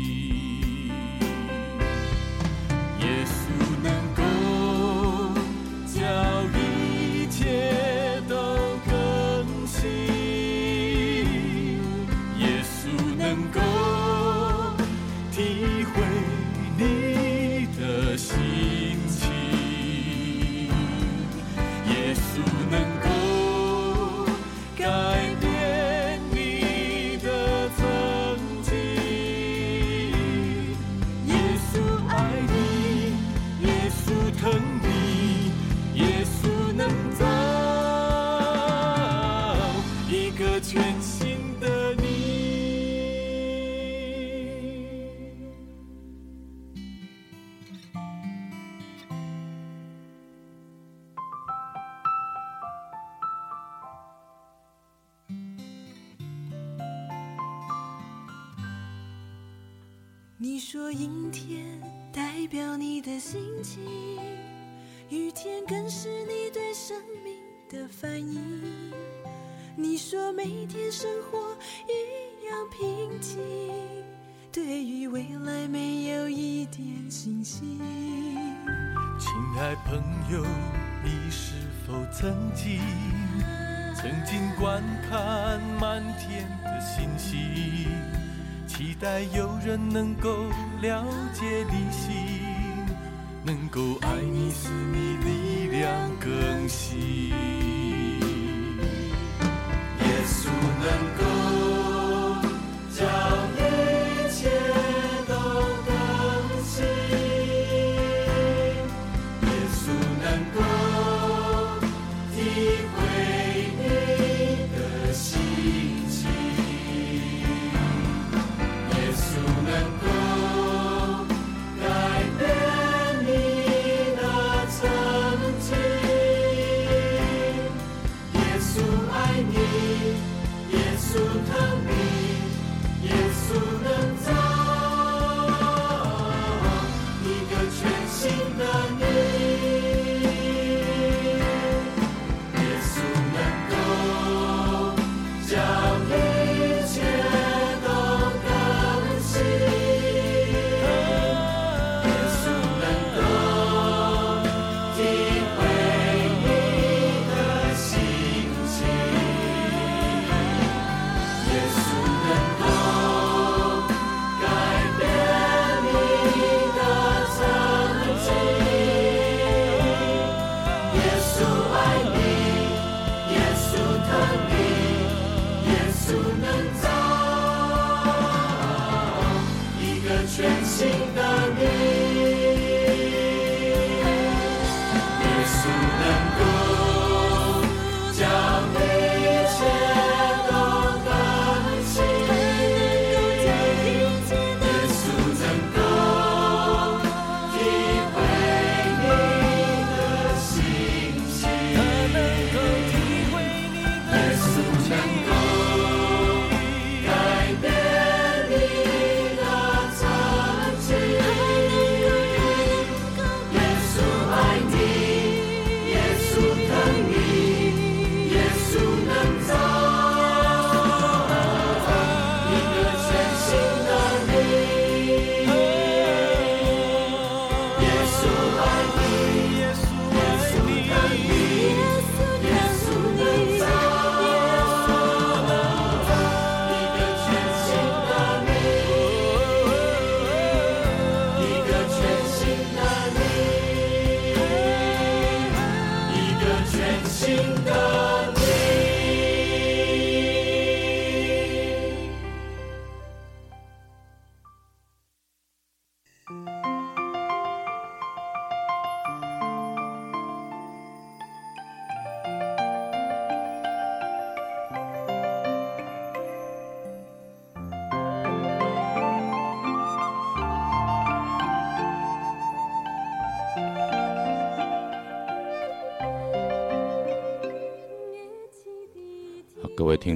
[96.29, 97.28] 更新。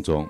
[0.03, 0.27] 中，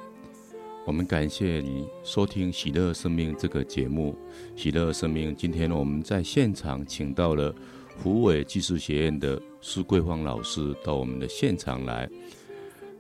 [0.84, 4.16] 我们感谢你收听《喜乐生命》这个节目。
[4.54, 7.54] 喜乐生命，今天我们在现场请到了
[8.02, 12.08] 湖尾技术学院的施桂芳老师到我们的现场来。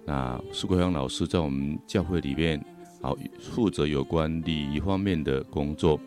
[0.04, 2.64] 那苏桂芳老师在我们教会里面，
[3.00, 6.00] 好负责有关礼仪方面的工作。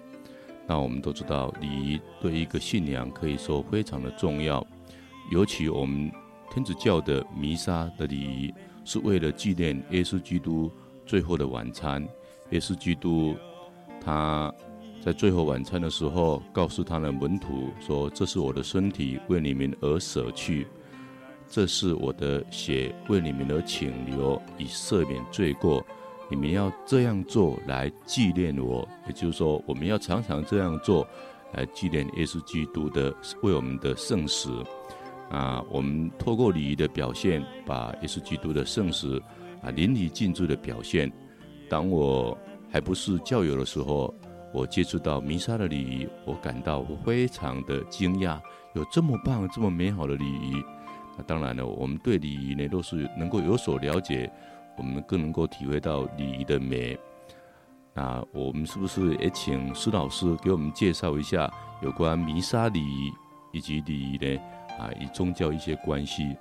[0.67, 4.65] 那我们都知道，礼仪对一个信仰可以说非常的重要，
[5.31, 6.11] 尤其我们
[6.51, 8.53] 天主教的弥撒的礼仪。
[8.87, 10.71] 是为了纪念耶稣基督
[11.07, 12.07] 最后的晚餐。
[12.51, 13.35] 耶稣基督
[13.99, 14.53] 他
[15.01, 20.67] 在最后晚餐的时候，告诉他的门徒说：“这是我的身体，为你们而舍去；
[21.49, 25.83] 这是我的血，为你们而请流，以赦免罪过。
[26.29, 31.07] 你们要这样做来纪念我。”也就是说，我们要常常这样做
[31.53, 34.63] 来纪念耶稣基督的为我们的圣死。
[35.29, 39.21] 啊，我们透过礼仪的表现，把耶稣基督的圣死
[39.61, 41.11] 啊淋漓尽致的表现。
[41.69, 42.37] 当我
[42.71, 44.13] 还不是教友的时候，
[44.53, 48.39] 我接触到弥撒的礼仪，我感到非常的惊讶，
[48.73, 50.63] 有这么棒、这么美好的礼仪。
[51.17, 54.31] 那当然了，我们对礼仪呢都是能够有所了解，
[54.77, 56.97] 我们更能够体会到礼仪的美。
[57.93, 61.49] 那我们是不是也请施老师给我们介绍一下
[61.81, 63.11] 有关弥撒礼仪
[63.53, 64.39] 以及礼仪呢？
[64.77, 66.35] 啊，与宗教一些关系？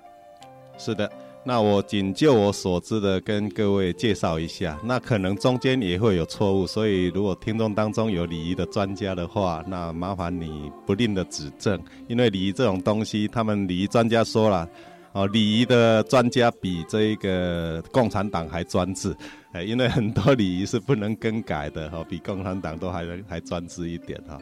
[0.76, 1.09] 是的，
[1.45, 4.76] 那我仅就我所知的跟各位介绍一下。
[4.82, 11.80] 那可能中间也会有错误，所以如果听众当中有礼仪的专家的话，那麻烦你不吝的指正。
[12.09, 14.68] 因为礼仪这种东西，他们礼仪专家说了，
[15.12, 19.14] 哦，礼仪的专家比这一个共产党还专制。
[19.53, 24.37] 哎，因为很多礼仪是不能更改的哈，比共产党都还还专制一点哈。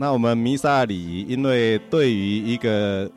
[0.00, 3.10] 那我们弥撒礼仪，因为对于一个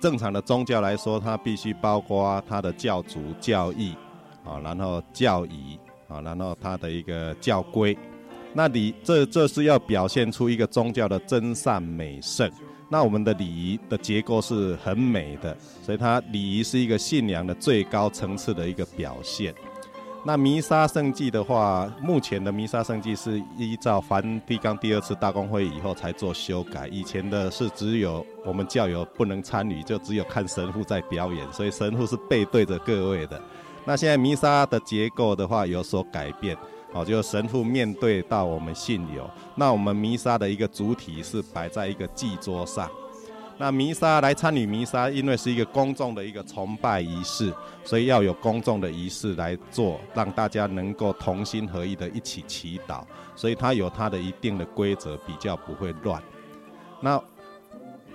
[0.00, 3.94] 正常的宗教来说，它必须包括它的教主教义
[4.44, 7.96] 啊，然后教仪啊，然后它的一个教规。
[8.52, 12.50] 那礼这这是要表现出一个宗教的真善美圣。
[12.88, 19.54] 那我们的礼仪的结构是很美的，所以它礼仪是一个信仰的最高层次的一个表现。
[20.24, 33.40] 那弥撒圣祭的话，目前的弥撒圣祭是依照梵蒂冈第二次大公会以后才做修改，以前的是只有我们教友不能参与，就只有看神父在表演，所以神父是背对着各位的。
[33.84, 36.56] 那现在弥撒的结构的话有所改变。
[36.92, 42.88] 好，就神父面对到我们信友，那我们弥撒的一个主体是摆在一个祭桌上。
[43.62, 47.54] 那弥撒来参与弥撒，因为是一个公众的一个崇拜仪式，
[47.84, 53.04] 所以要有公众的仪式来做，让大家能够同心合意的一起祈祷，
[53.36, 56.20] 所以它有它的一定的规则，比较不会乱。
[57.00, 57.22] 那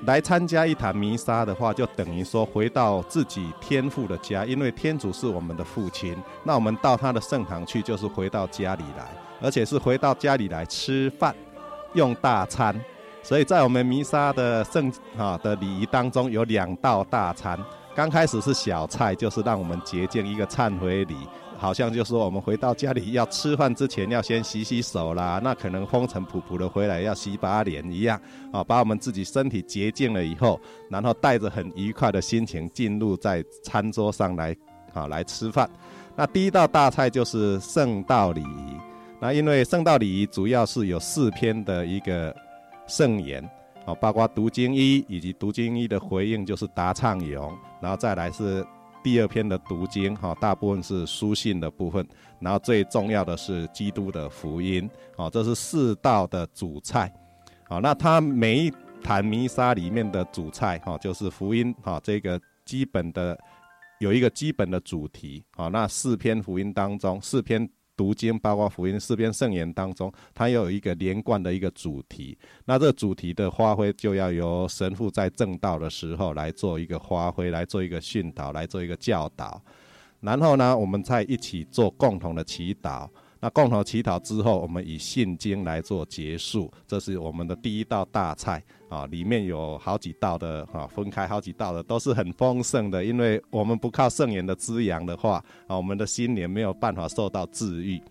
[0.03, 6.13] 来参加一堂弥撒的话，就等于说回到自己天父的家，因为天主是我们的父亲。
[6.43, 9.07] 那我们到他的圣堂去，就是回到家里来，
[9.41, 11.33] 而且是回到家里来吃饭，
[11.93, 12.77] 用大餐。
[13.27, 17.59] 所以在我们弥撒的圣啊的礼仪当中，有两道大餐。
[17.93, 21.15] 刚开始是小菜，就是让我们洁净一个忏悔礼。
[21.57, 28.17] 好像就是说，我们回到家里要吃饭之前要先洗洗手啦，那可能风尘仆仆的回来要洗把脸一样
[28.53, 30.57] 啊，把我们自己身体洁净了以后，
[30.89, 34.55] 然后带着很愉快的心情进入在餐桌上来
[34.93, 35.69] 啊来吃饭。
[36.15, 38.77] 那第一道大菜就是圣道礼仪，
[39.19, 42.33] 那因为圣道礼仪主要是有四篇的一个
[42.87, 43.43] 圣言
[43.85, 48.65] 啊，包括读经一以及读经一的回应就是答唱咏，然后再来是。
[49.03, 52.05] 第二篇的读经，哈，大部分是书信的部分，
[52.41, 57.09] 然后最重要的是基督的福音，哦，这是四道的主菜，
[57.69, 63.37] 好，那它每一坛弥撒里面的主菜，哈，就是福音，哈，这个基本的
[63.99, 67.69] 有一个基本的主题，好，那四篇福音当中，四篇。
[67.97, 72.37] 读经包括福音四篇圣言当中，它有一个连贯的一个主题。
[72.65, 79.61] 那这主题的发挥，就要由神父在正道的时候来做一个发挥，来做一个训导，来做一个教导。
[80.21, 83.09] 然后呢，我们再一起做共同的祈祷。
[83.39, 93.05] 那共同祈祷之后，我们以信经来做结束，这是我们的第一道大菜啊，里面有好几道的啊，分开好几道的，都是很丰盛的。
[93.05, 98.01] 因为我们不靠圣言的滋养的话啊，我们的心灵没有办法受到治愈。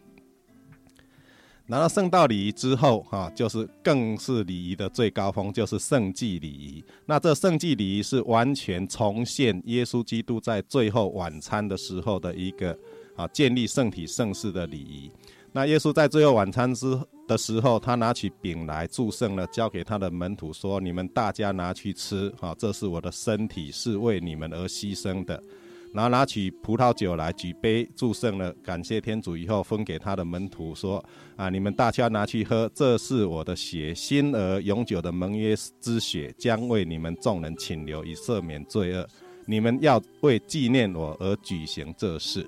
[1.67, 6.85] 拿到圣道礼仪之后啊，就是更是礼仪的最高峰，就是圣祭礼仪。
[7.05, 12.79] 那这圣祭礼仪是完全重现耶稣基督在最后晚餐的时候的一个。
[13.17, 15.11] 啊，建立圣体圣事的礼仪。
[15.53, 25.43] 那耶稣在最后晚餐之的时候，他拿起饼来祝圣了，交给他的门徒说：“你们大家拿去吃，啊，这是我的身体，是为你们而牺牲的。”
[25.95, 31.03] 然后拿起葡萄酒来举杯祝圣了，感谢天主以后，分给他的门徒说
[31.37, 39.09] ：“啊，你们大家拿去喝，这是我的血，新而永久的盟约之血，将为你们众人请流，以赦免罪恶。
[39.47, 42.47] 你们要为纪念我而举行这事。”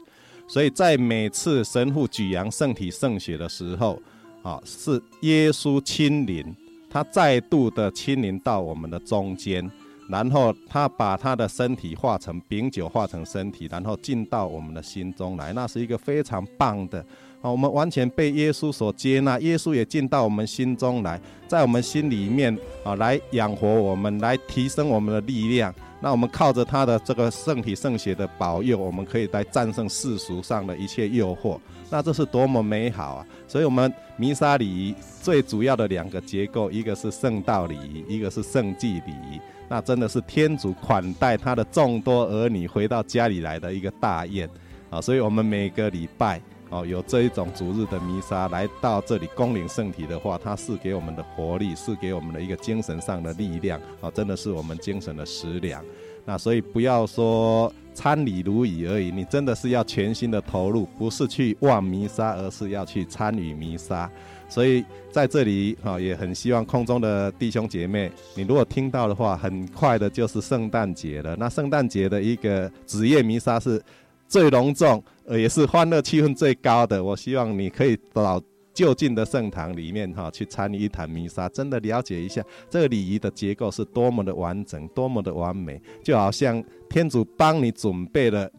[0.49, 4.01] 所以在每次神父举扬圣体圣血的时候，
[4.43, 6.43] 啊，是耶稣亲临，
[6.89, 9.71] 他再度的亲临到我们的中间，
[10.09, 17.05] 然后他把他的身体化成饼酒，化成身体，然后进到我们的心中来，那是一个非常棒的，
[17.41, 25.73] 啊，我们完全被耶稣所接纳，耶稣也进到我们心中来，在我们心里面啊，来养活我们，来提升我们的力量。
[26.01, 31.59] 那我们靠着他的这个圣体圣血的保佑，我们可以来战胜世俗上的一切诱惑。
[31.91, 33.27] 那这是多么美好啊！
[33.47, 39.41] 所以，我们弥撒礼仪最主要的两个结构，一个是圣道礼仪，一个是圣祭礼仪。
[39.69, 44.49] 那真的是天主款待他的众多儿女回到家里来的一个大宴
[44.91, 45.01] 啊！
[45.01, 46.41] 所以，我们每个礼拜
[46.71, 54.11] 哦，有这一种逐日的弥撒来到这里恭领圣体的话，它是给我们的活力，是给我们的一个精神上的力量啊！
[54.11, 55.83] 真的是我们精神的食粮。
[56.27, 64.11] 那所以不要说参礼如仪而已，你真的是要全心的投入，不是去望弥撒，而是要去参与弥撒。
[64.47, 71.35] 所以在这里啊，也很希望空中的弟兄姐妹，你如果听到的话，很快的就是圣诞节了。
[71.37, 73.83] 那圣诞节的一个子夜弥撒是
[74.27, 77.05] 最隆重，呃，也是欢乐气氛最高的。
[77.05, 88.51] 我希望你可以到就近的圣堂里面哈，去参与一坛弥撒，真的了解一下这个礼仪的结构是多么的完整，多么的完美，就好像天主帮你准备了。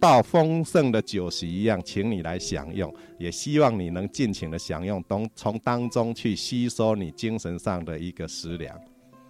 [0.00, 8.78] 到丰盛的酒席一样，请你来享用，也希望你能尽情的享用，从从当中去吸收你精神上的一个食粮。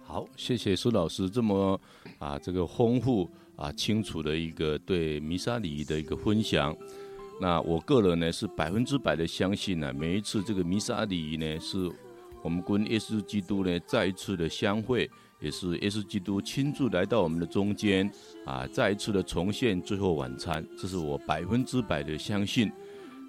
[0.03, 1.79] 好，谢谢苏老师这么
[2.17, 6.75] 啊这个丰富啊清楚的一个对弥撒礼仪的一个分享。
[7.41, 11.91] 那我个人呢是百分之百的相信呢、每一次这个弥撒礼仪呢，是
[12.41, 15.09] 我们跟耶稣基督呢再一次的相会。
[15.41, 18.09] 也是耶稣基督亲自来到我们的中间，
[18.45, 22.71] 啊，再一次的重现最后晚餐，这是我百分之百的相信。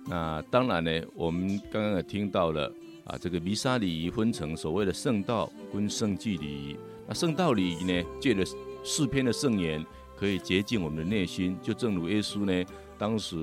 [0.06, 2.72] 那当然呢，我们刚刚也听到了，
[3.04, 6.76] 啊，这个弥撒礼仪分成所谓的圣道跟圣祭礼仪。
[7.08, 8.44] 那圣道礼仪呢，借着
[8.84, 9.84] 四篇的圣言，
[10.16, 11.56] 可以洁净我们的内心。
[11.62, 13.36] 就正如耶稣呢，当时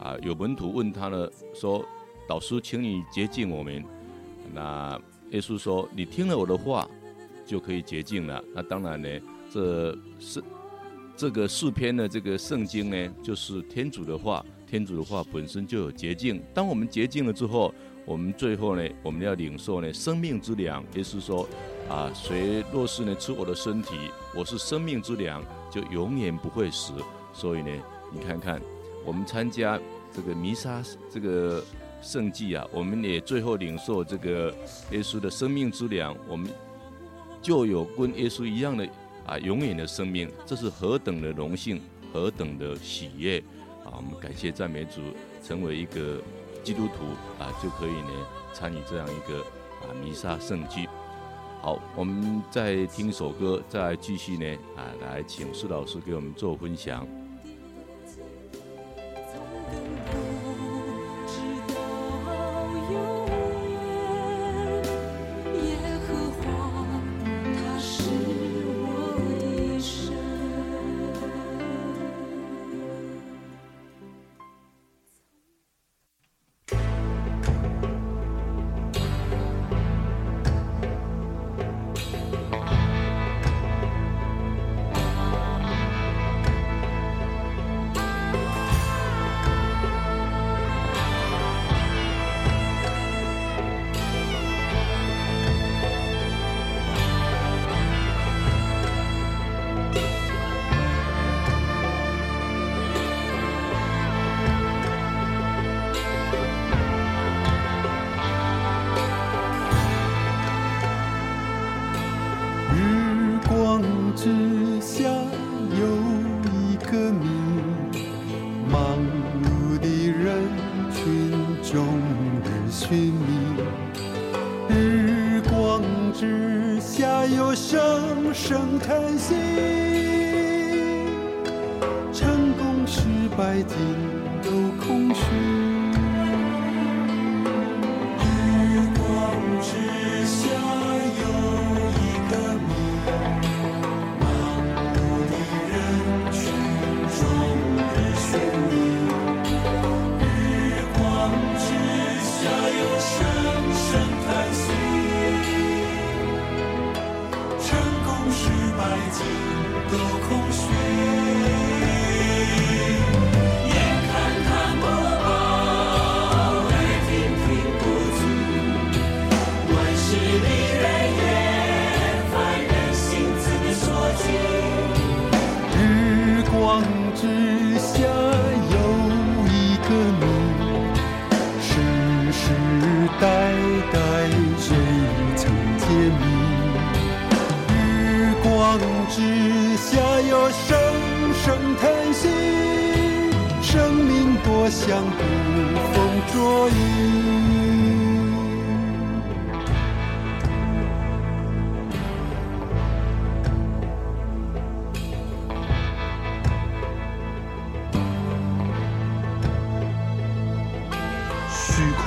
[0.00, 1.84] 啊，有门徒问他呢，说
[2.28, 3.84] ：“导师，请你洁净我们。”
[4.54, 5.00] 那
[5.30, 6.88] 耶稣说：“你听了我的话。”
[7.48, 8.44] 就可以洁净了。
[8.54, 9.08] 那当然呢，
[9.50, 10.44] 这是
[11.16, 14.44] 这个四篇的这个圣经呢，就是天主的话。
[14.66, 16.42] 天主的话本身就有洁净。
[16.52, 20.84] 当我们洁净了之后，我们最后呢，我们要领受呢生命之粮。
[20.92, 21.48] 也就是说，
[21.88, 23.96] 啊，谁若是呢吃我的身体，
[24.34, 26.92] 我是生命之粮，就永远不会死。
[27.32, 27.70] 所以呢，
[28.12, 28.60] 你看看
[29.04, 29.78] 我们参加
[30.12, 31.64] 这个弥撒这个
[32.02, 34.54] 圣祭啊，我们也最后领受这个
[34.90, 36.16] 耶稣的生命之粮。
[36.28, 36.50] 我们。
[37.40, 38.86] 就有跟耶稣一样的
[39.24, 41.80] 啊，永远的生命，这是何等的荣幸，
[42.12, 43.38] 何等的喜悦
[43.84, 43.94] 啊！
[43.96, 45.00] 我们感谢赞美主，
[45.40, 46.20] 成为一个
[46.64, 47.04] 基督徒
[47.40, 50.88] 啊，就可以呢参与这样一个啊弥撒圣祭。
[51.60, 57.06] 好，我们再听一首歌，再继续呢啊，来请苏老师给我们做分享。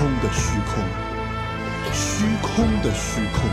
[0.01, 0.83] 空的虚空，
[1.93, 3.47] 虚空的虚空，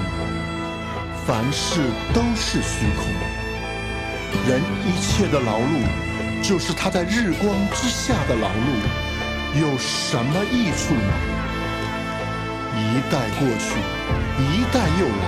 [1.26, 1.82] 凡事
[2.14, 3.04] 都是虚空。
[4.48, 5.84] 人一切的劳碌，
[6.42, 11.12] 就是他在日光之下的劳碌，有什么益处呢？
[12.78, 13.78] 一代过去，
[14.40, 15.22] 一代又来，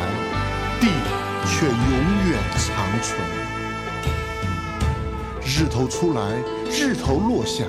[0.81, 0.87] 地
[1.45, 3.21] 却永远长存。
[5.45, 6.23] 日头出来，
[6.71, 7.65] 日头落下，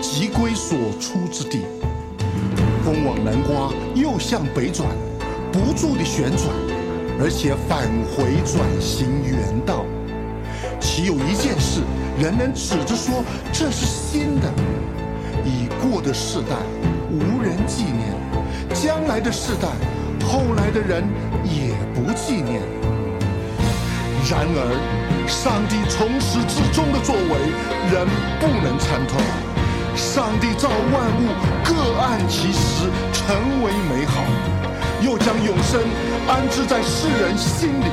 [0.00, 1.64] 即归所出之地。
[2.88, 4.88] 风往南刮，又向北转，
[5.52, 6.48] 不住地旋转，
[7.20, 9.84] 而且返回转行原道。
[10.80, 11.82] 岂有一件事，
[12.18, 13.22] 人能指着说
[13.52, 14.50] 这是新的？
[15.44, 16.56] 已过的世代，
[17.12, 18.16] 无人纪念；
[18.72, 19.68] 将来的世代，
[20.26, 21.04] 后来的人
[21.44, 22.62] 也不纪念。
[24.30, 25.04] 然而。
[25.28, 27.52] 上帝从始至终的作为，
[27.92, 28.08] 人
[28.40, 29.20] 不能参透。
[29.94, 31.28] 上帝造万物，
[31.64, 34.22] 各按其实，成为美好，
[35.02, 35.80] 又将永生
[36.28, 37.86] 安置在世人心里。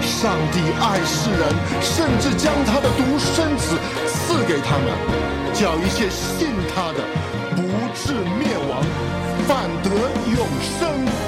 [0.00, 3.76] 上帝爱世人，甚至将他的独生子
[4.06, 4.86] 赐给他们，
[5.52, 7.00] 叫一切信他的，
[7.56, 7.62] 不
[7.94, 8.82] 至灭亡，
[9.46, 9.90] 反得
[10.30, 10.46] 永
[10.78, 11.23] 生。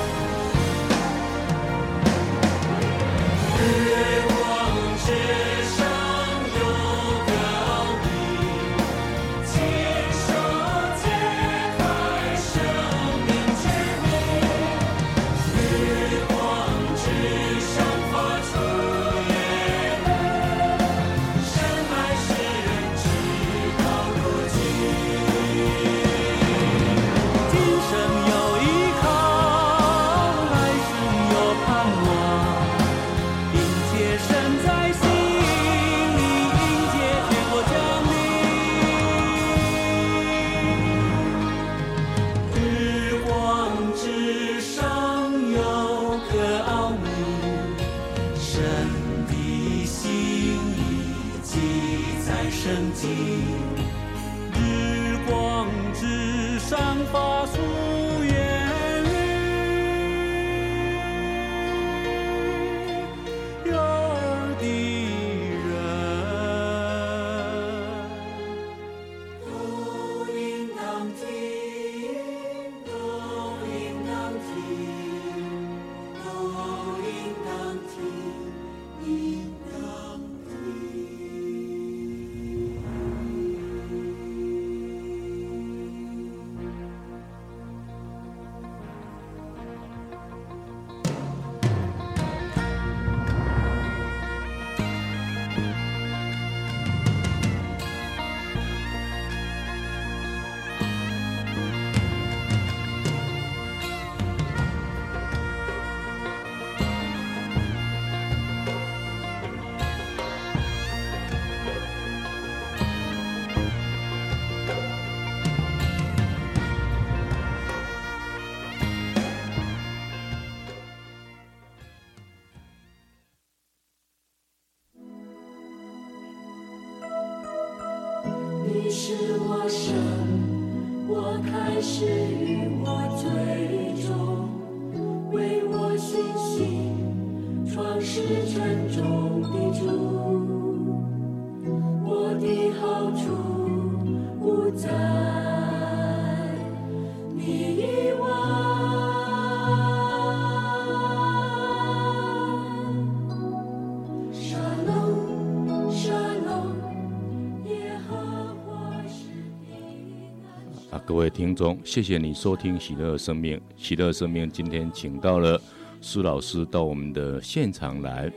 [161.31, 163.57] 听众，谢谢你收听《喜乐生命》。
[163.77, 165.61] 喜乐生命今天请到了
[166.01, 168.31] 苏老师到我们的现场来。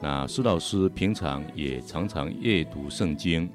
[0.00, 3.48] 那苏老师平常也常常阅读圣经。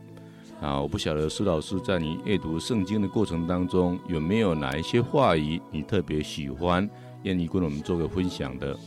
[0.62, 6.90] 啊，我不晓得苏老师在你阅读圣经的过程当中，有没有哪一些话语你特别喜欢，
[7.24, 8.78] 愿意跟我们做个分享的？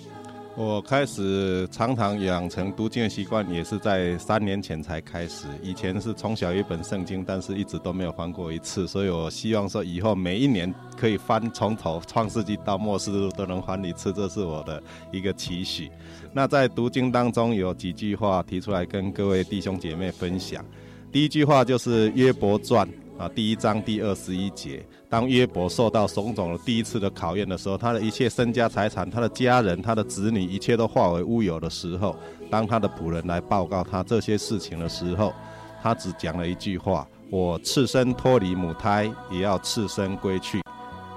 [0.55, 5.47] 我开始常常养成读经的习惯，也是在三年前才开始。
[5.63, 8.87] 以前是从小一本圣经，但是一直都没有翻过一次。
[8.87, 15.91] 所以我希望说，以后每一年可以翻从头创世纪到末世都能翻一次，这是我的一个期许。
[16.35, 20.63] 那在读经当中有几句话提出来跟各位弟兄姐妹分享。
[21.11, 22.87] 第一句话就是约伯传。
[23.23, 32.17] 啊，第一章第二十一节，当约伯受到种种的第一次的考验的时候，他的一切身家财产、他的家人、他的子女，一切都化为乌有的时候，
[32.51, 35.33] 当他的仆人来报告他这些事情的时候，
[35.81, 40.61] 他只讲了一句话：“我赤身脱离母胎，也要赤身归去。”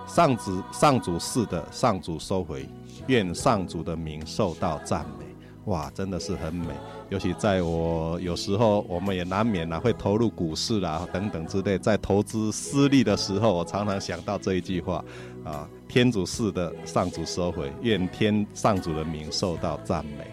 [0.06, 2.70] 上主上主是的，上主收回，
[3.08, 5.26] 愿上主的名受到赞美。
[5.66, 6.68] 哇，真的是很美。
[7.10, 15.06] 尤其在我有时候，我们也难免啦，会投入股市啦等等之类，在投资失利的时候，我常常想到这一句话
[15.43, 20.26] 啊：天主式的，上主收回，愿天上主的名受到赞美。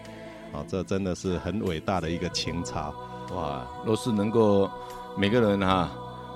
[0.52, 2.94] 啊，这真的是很伟大的一个情操。
[3.34, 4.70] 哇，若是能够
[5.16, 5.90] 每个人哈、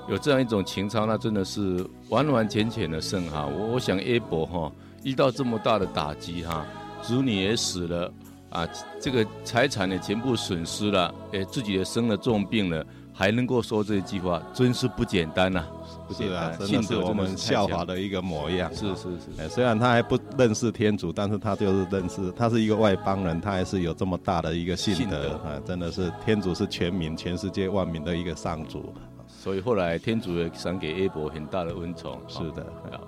[0.07, 3.45] 有这样一种情操，那真的是完完全全的胜哈。
[3.45, 4.71] 我我想 A 伯哈
[5.03, 6.65] 遇到这么大的打击哈，
[7.01, 8.11] 子女也死了。
[8.49, 8.67] 啊，
[8.99, 15.67] 这个财产呢全部损失了，哎，自己也生了重病了，还能够说这句话，真是不简单呐、啊！
[16.07, 18.73] 不简单，是啊，真的是我们效法的一个模样。
[18.73, 25.59] 是是是，哎，虽然他还不认识天主，但是他就是认识，他是一个外邦人，他还是有这么大的一个信德，啊！
[25.65, 28.93] 真的是天主是全民、全世界万民的一个上主。
[29.27, 32.21] 所以后来天主也赏给 A 伯很大的恩宠。
[32.27, 32.99] 是的，啊。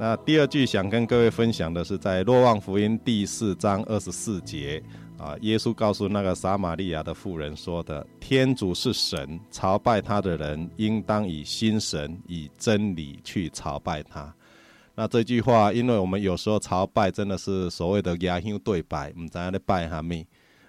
[0.00, 4.80] 那第二句想跟各位分享的是在《若望福音》第四章二十四节
[5.18, 14.32] 啊，耶稣告诉那个撒玛利亚的妇人说的：“天主是神，朝拜他的人应当以心神、以真理去朝拜他。”
[14.94, 20.24] 那这句话，因为我们有时候朝拜真的是所谓的牙香对拜，唔知道在拜哈密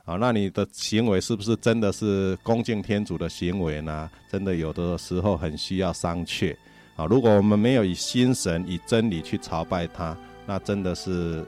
[0.06, 0.16] 啊？
[0.16, 4.10] 那你的行为是不是真的是恭敬天主的行为呢？
[4.32, 6.56] 真的有的时候很需要商榷。
[7.00, 11.45] 啊，如果我们没有以心神、以真理去朝拜他，那真的是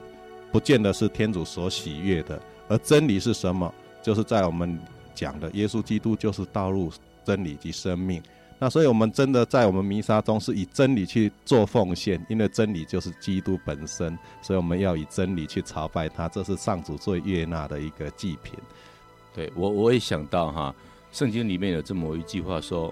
[0.50, 2.40] 不见得是天主所喜悦的。
[2.68, 3.70] 而真理是什么？
[4.02, 4.80] 就是在我们
[5.14, 6.90] 讲的，耶稣基督就是道路、
[7.22, 8.22] 真理及生命。
[8.58, 18.54] 那所以，我们真的在我们弥撒中是以真理去做奉献，因为真理就是基督本身，所以我们要以真理去朝拜他，这是上主最悦纳的一个祭品。
[19.34, 20.74] 对我，我也想到哈，
[21.10, 22.90] 圣经里面有这么一句话说。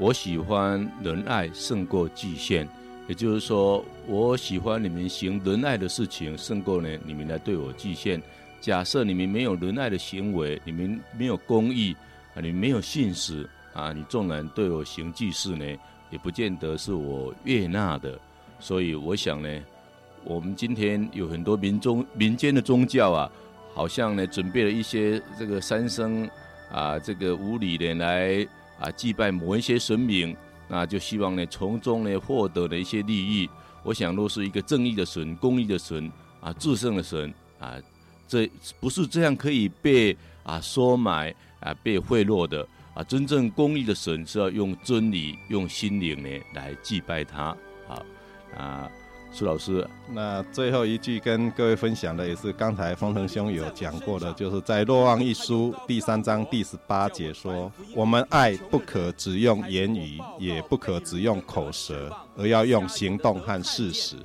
[0.00, 2.66] 我喜欢仁爱胜过祭献，
[3.06, 8.18] 也就是说，我喜欢你们行仁爱的事情，胜过呢你们来对我祭献。
[8.62, 11.94] 假设你们没有仁爱的行为，你们没有公义
[12.34, 15.66] 啊，你没有信实啊，你纵然对我行祭祀呢，
[16.08, 18.18] 也不见得是我悦纳的。
[18.58, 19.48] 所以我想呢，
[20.24, 23.30] 我们今天有很多民众民间的宗教啊，
[23.74, 26.26] 好像呢准备了一些这个三牲
[26.72, 28.48] 啊，这个五礼的来。
[28.80, 30.36] 啊，祭拜某一些神明，
[30.68, 33.48] 那就希望呢从中呢获得的一些利益。
[33.82, 36.10] 我想，若是一个正义的神、公义的神
[36.40, 37.76] 啊、至圣的神啊，
[38.26, 38.50] 这
[38.80, 43.02] 不是这样可以被啊收买啊、被贿赂的啊。
[43.04, 47.56] 真正公义的神是要用真理、用心灵呢来祭拜他。
[47.86, 48.04] 好
[48.56, 48.90] 啊。
[49.32, 64.16] 苏老师，那最后一句跟各位分享的也是刚才封腾兄有讲过的，就是在《若望一书》第三章第十八节说：“我们爱不可只用言语，也不可只用口舌，而要用行动和事实。”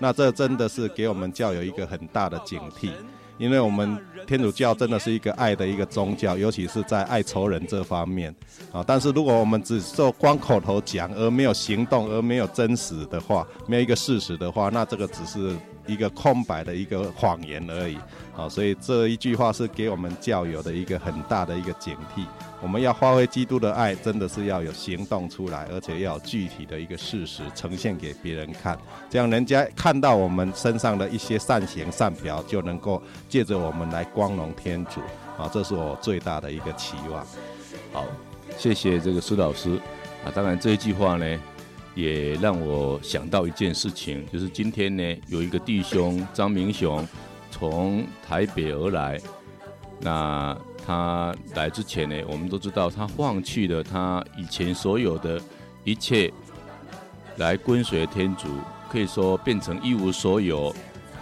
[0.00, 2.90] 那这真的是给我们教友一个很大的警惕。
[3.38, 8.34] 因为我们天主教真的是一个爱的一个宗教，尤其是在爱仇人这方面
[8.72, 8.84] 啊。
[8.86, 15.56] 但是如果我们只做光口头讲，而没有行动，而没有真实的话，没有一个事实的话，那这个只是。
[15.86, 17.96] 一个空白的一个谎言而已，
[18.36, 22.24] 啊，所以这一句话是给我们教友的一个很大的一个警惕。
[22.62, 28.78] 我们要发挥基督的爱，真的是要有行动出来，而且要有具体的一个事实呈现给别人看，
[29.10, 35.00] 这样人家看到我们身上的一些善行善表，就能够借着我们来光荣天主，
[35.36, 37.26] 啊，这是我最大的一个期望。
[37.92, 38.06] 好，
[38.56, 39.78] 谢谢这个苏老师，
[40.24, 41.38] 啊，当然这一句话呢。
[41.94, 47.06] 也让我想到一件事情，就是今天呢，有一个弟兄张明雄
[47.50, 49.20] 从台北而来。
[50.00, 55.40] 那他来之前呢，我们都知道他放弃了他以前所有的
[55.84, 56.32] 一切，
[57.36, 58.48] 来跟随天主，
[58.90, 60.74] 可以说变成一无所有。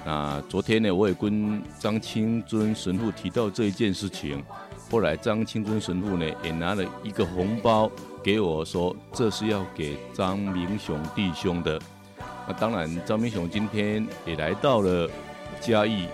[0.04, 4.42] 那昨天呢，我也跟张清尊神父提到这一件事情。
[4.90, 7.90] 后来张清尊神父呢，也拿了一个红包。
[8.22, 11.80] 给我说，这是要给张明雄弟兄的。
[12.46, 15.10] 那当然，张明雄今天也来到了
[15.60, 16.06] 嘉义。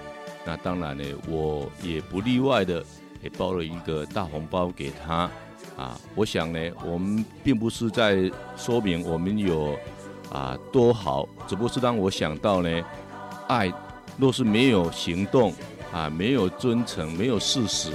[0.45, 2.83] 那当然呢，我也不例外的，
[3.23, 5.31] 也包了一个大红包给他。
[5.77, 9.79] 啊，我想呢，我们并不是在说明我们有
[10.31, 12.83] 啊多好，只不过是让我想到呢，
[13.47, 13.73] 爱
[14.17, 15.53] 若是没有行动
[15.93, 17.93] 啊，没有真诚，没有事实，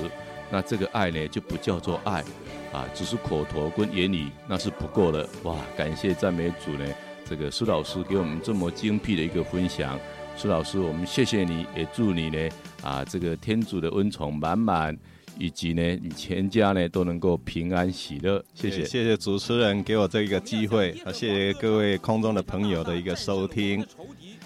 [0.53, 2.23] 那这个爱呢就不叫做爱。
[2.71, 5.55] 啊，只是口头跟言语那是不够的哇！
[5.77, 6.85] 感谢赞美主呢，
[7.23, 9.99] 这个苏老师给我们这么精辟的一个分享，
[10.35, 12.49] 苏老师，我们谢谢你，也祝你呢
[12.81, 14.97] 啊，这个天主的恩宠满满，
[15.37, 18.43] 以及呢，你全家呢都能够平安喜乐。
[18.55, 23.85] 谢谢，谢谢主持人给我这一个机会，啊，谢谢各位空中的朋友的一个收听。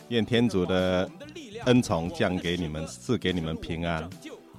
[0.09, 1.09] 愿天主的
[1.63, 4.09] 恩宠降给你们，赐给你们平安。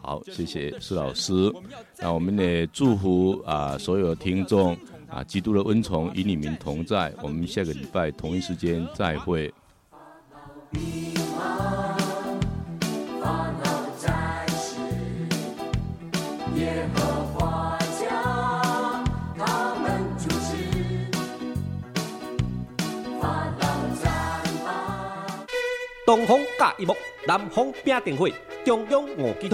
[0.09, 1.53] 好，谢谢施老师。
[1.99, 4.75] 那我们也祝福啊所有的听众
[5.07, 7.13] 啊，基督的恩宠与你们同在。
[7.23, 9.53] 我们下个礼拜同一时间再会。
[26.07, 26.97] 东方甲一幕，
[27.27, 28.33] 南方拼电会，
[28.65, 29.47] 中央五 G。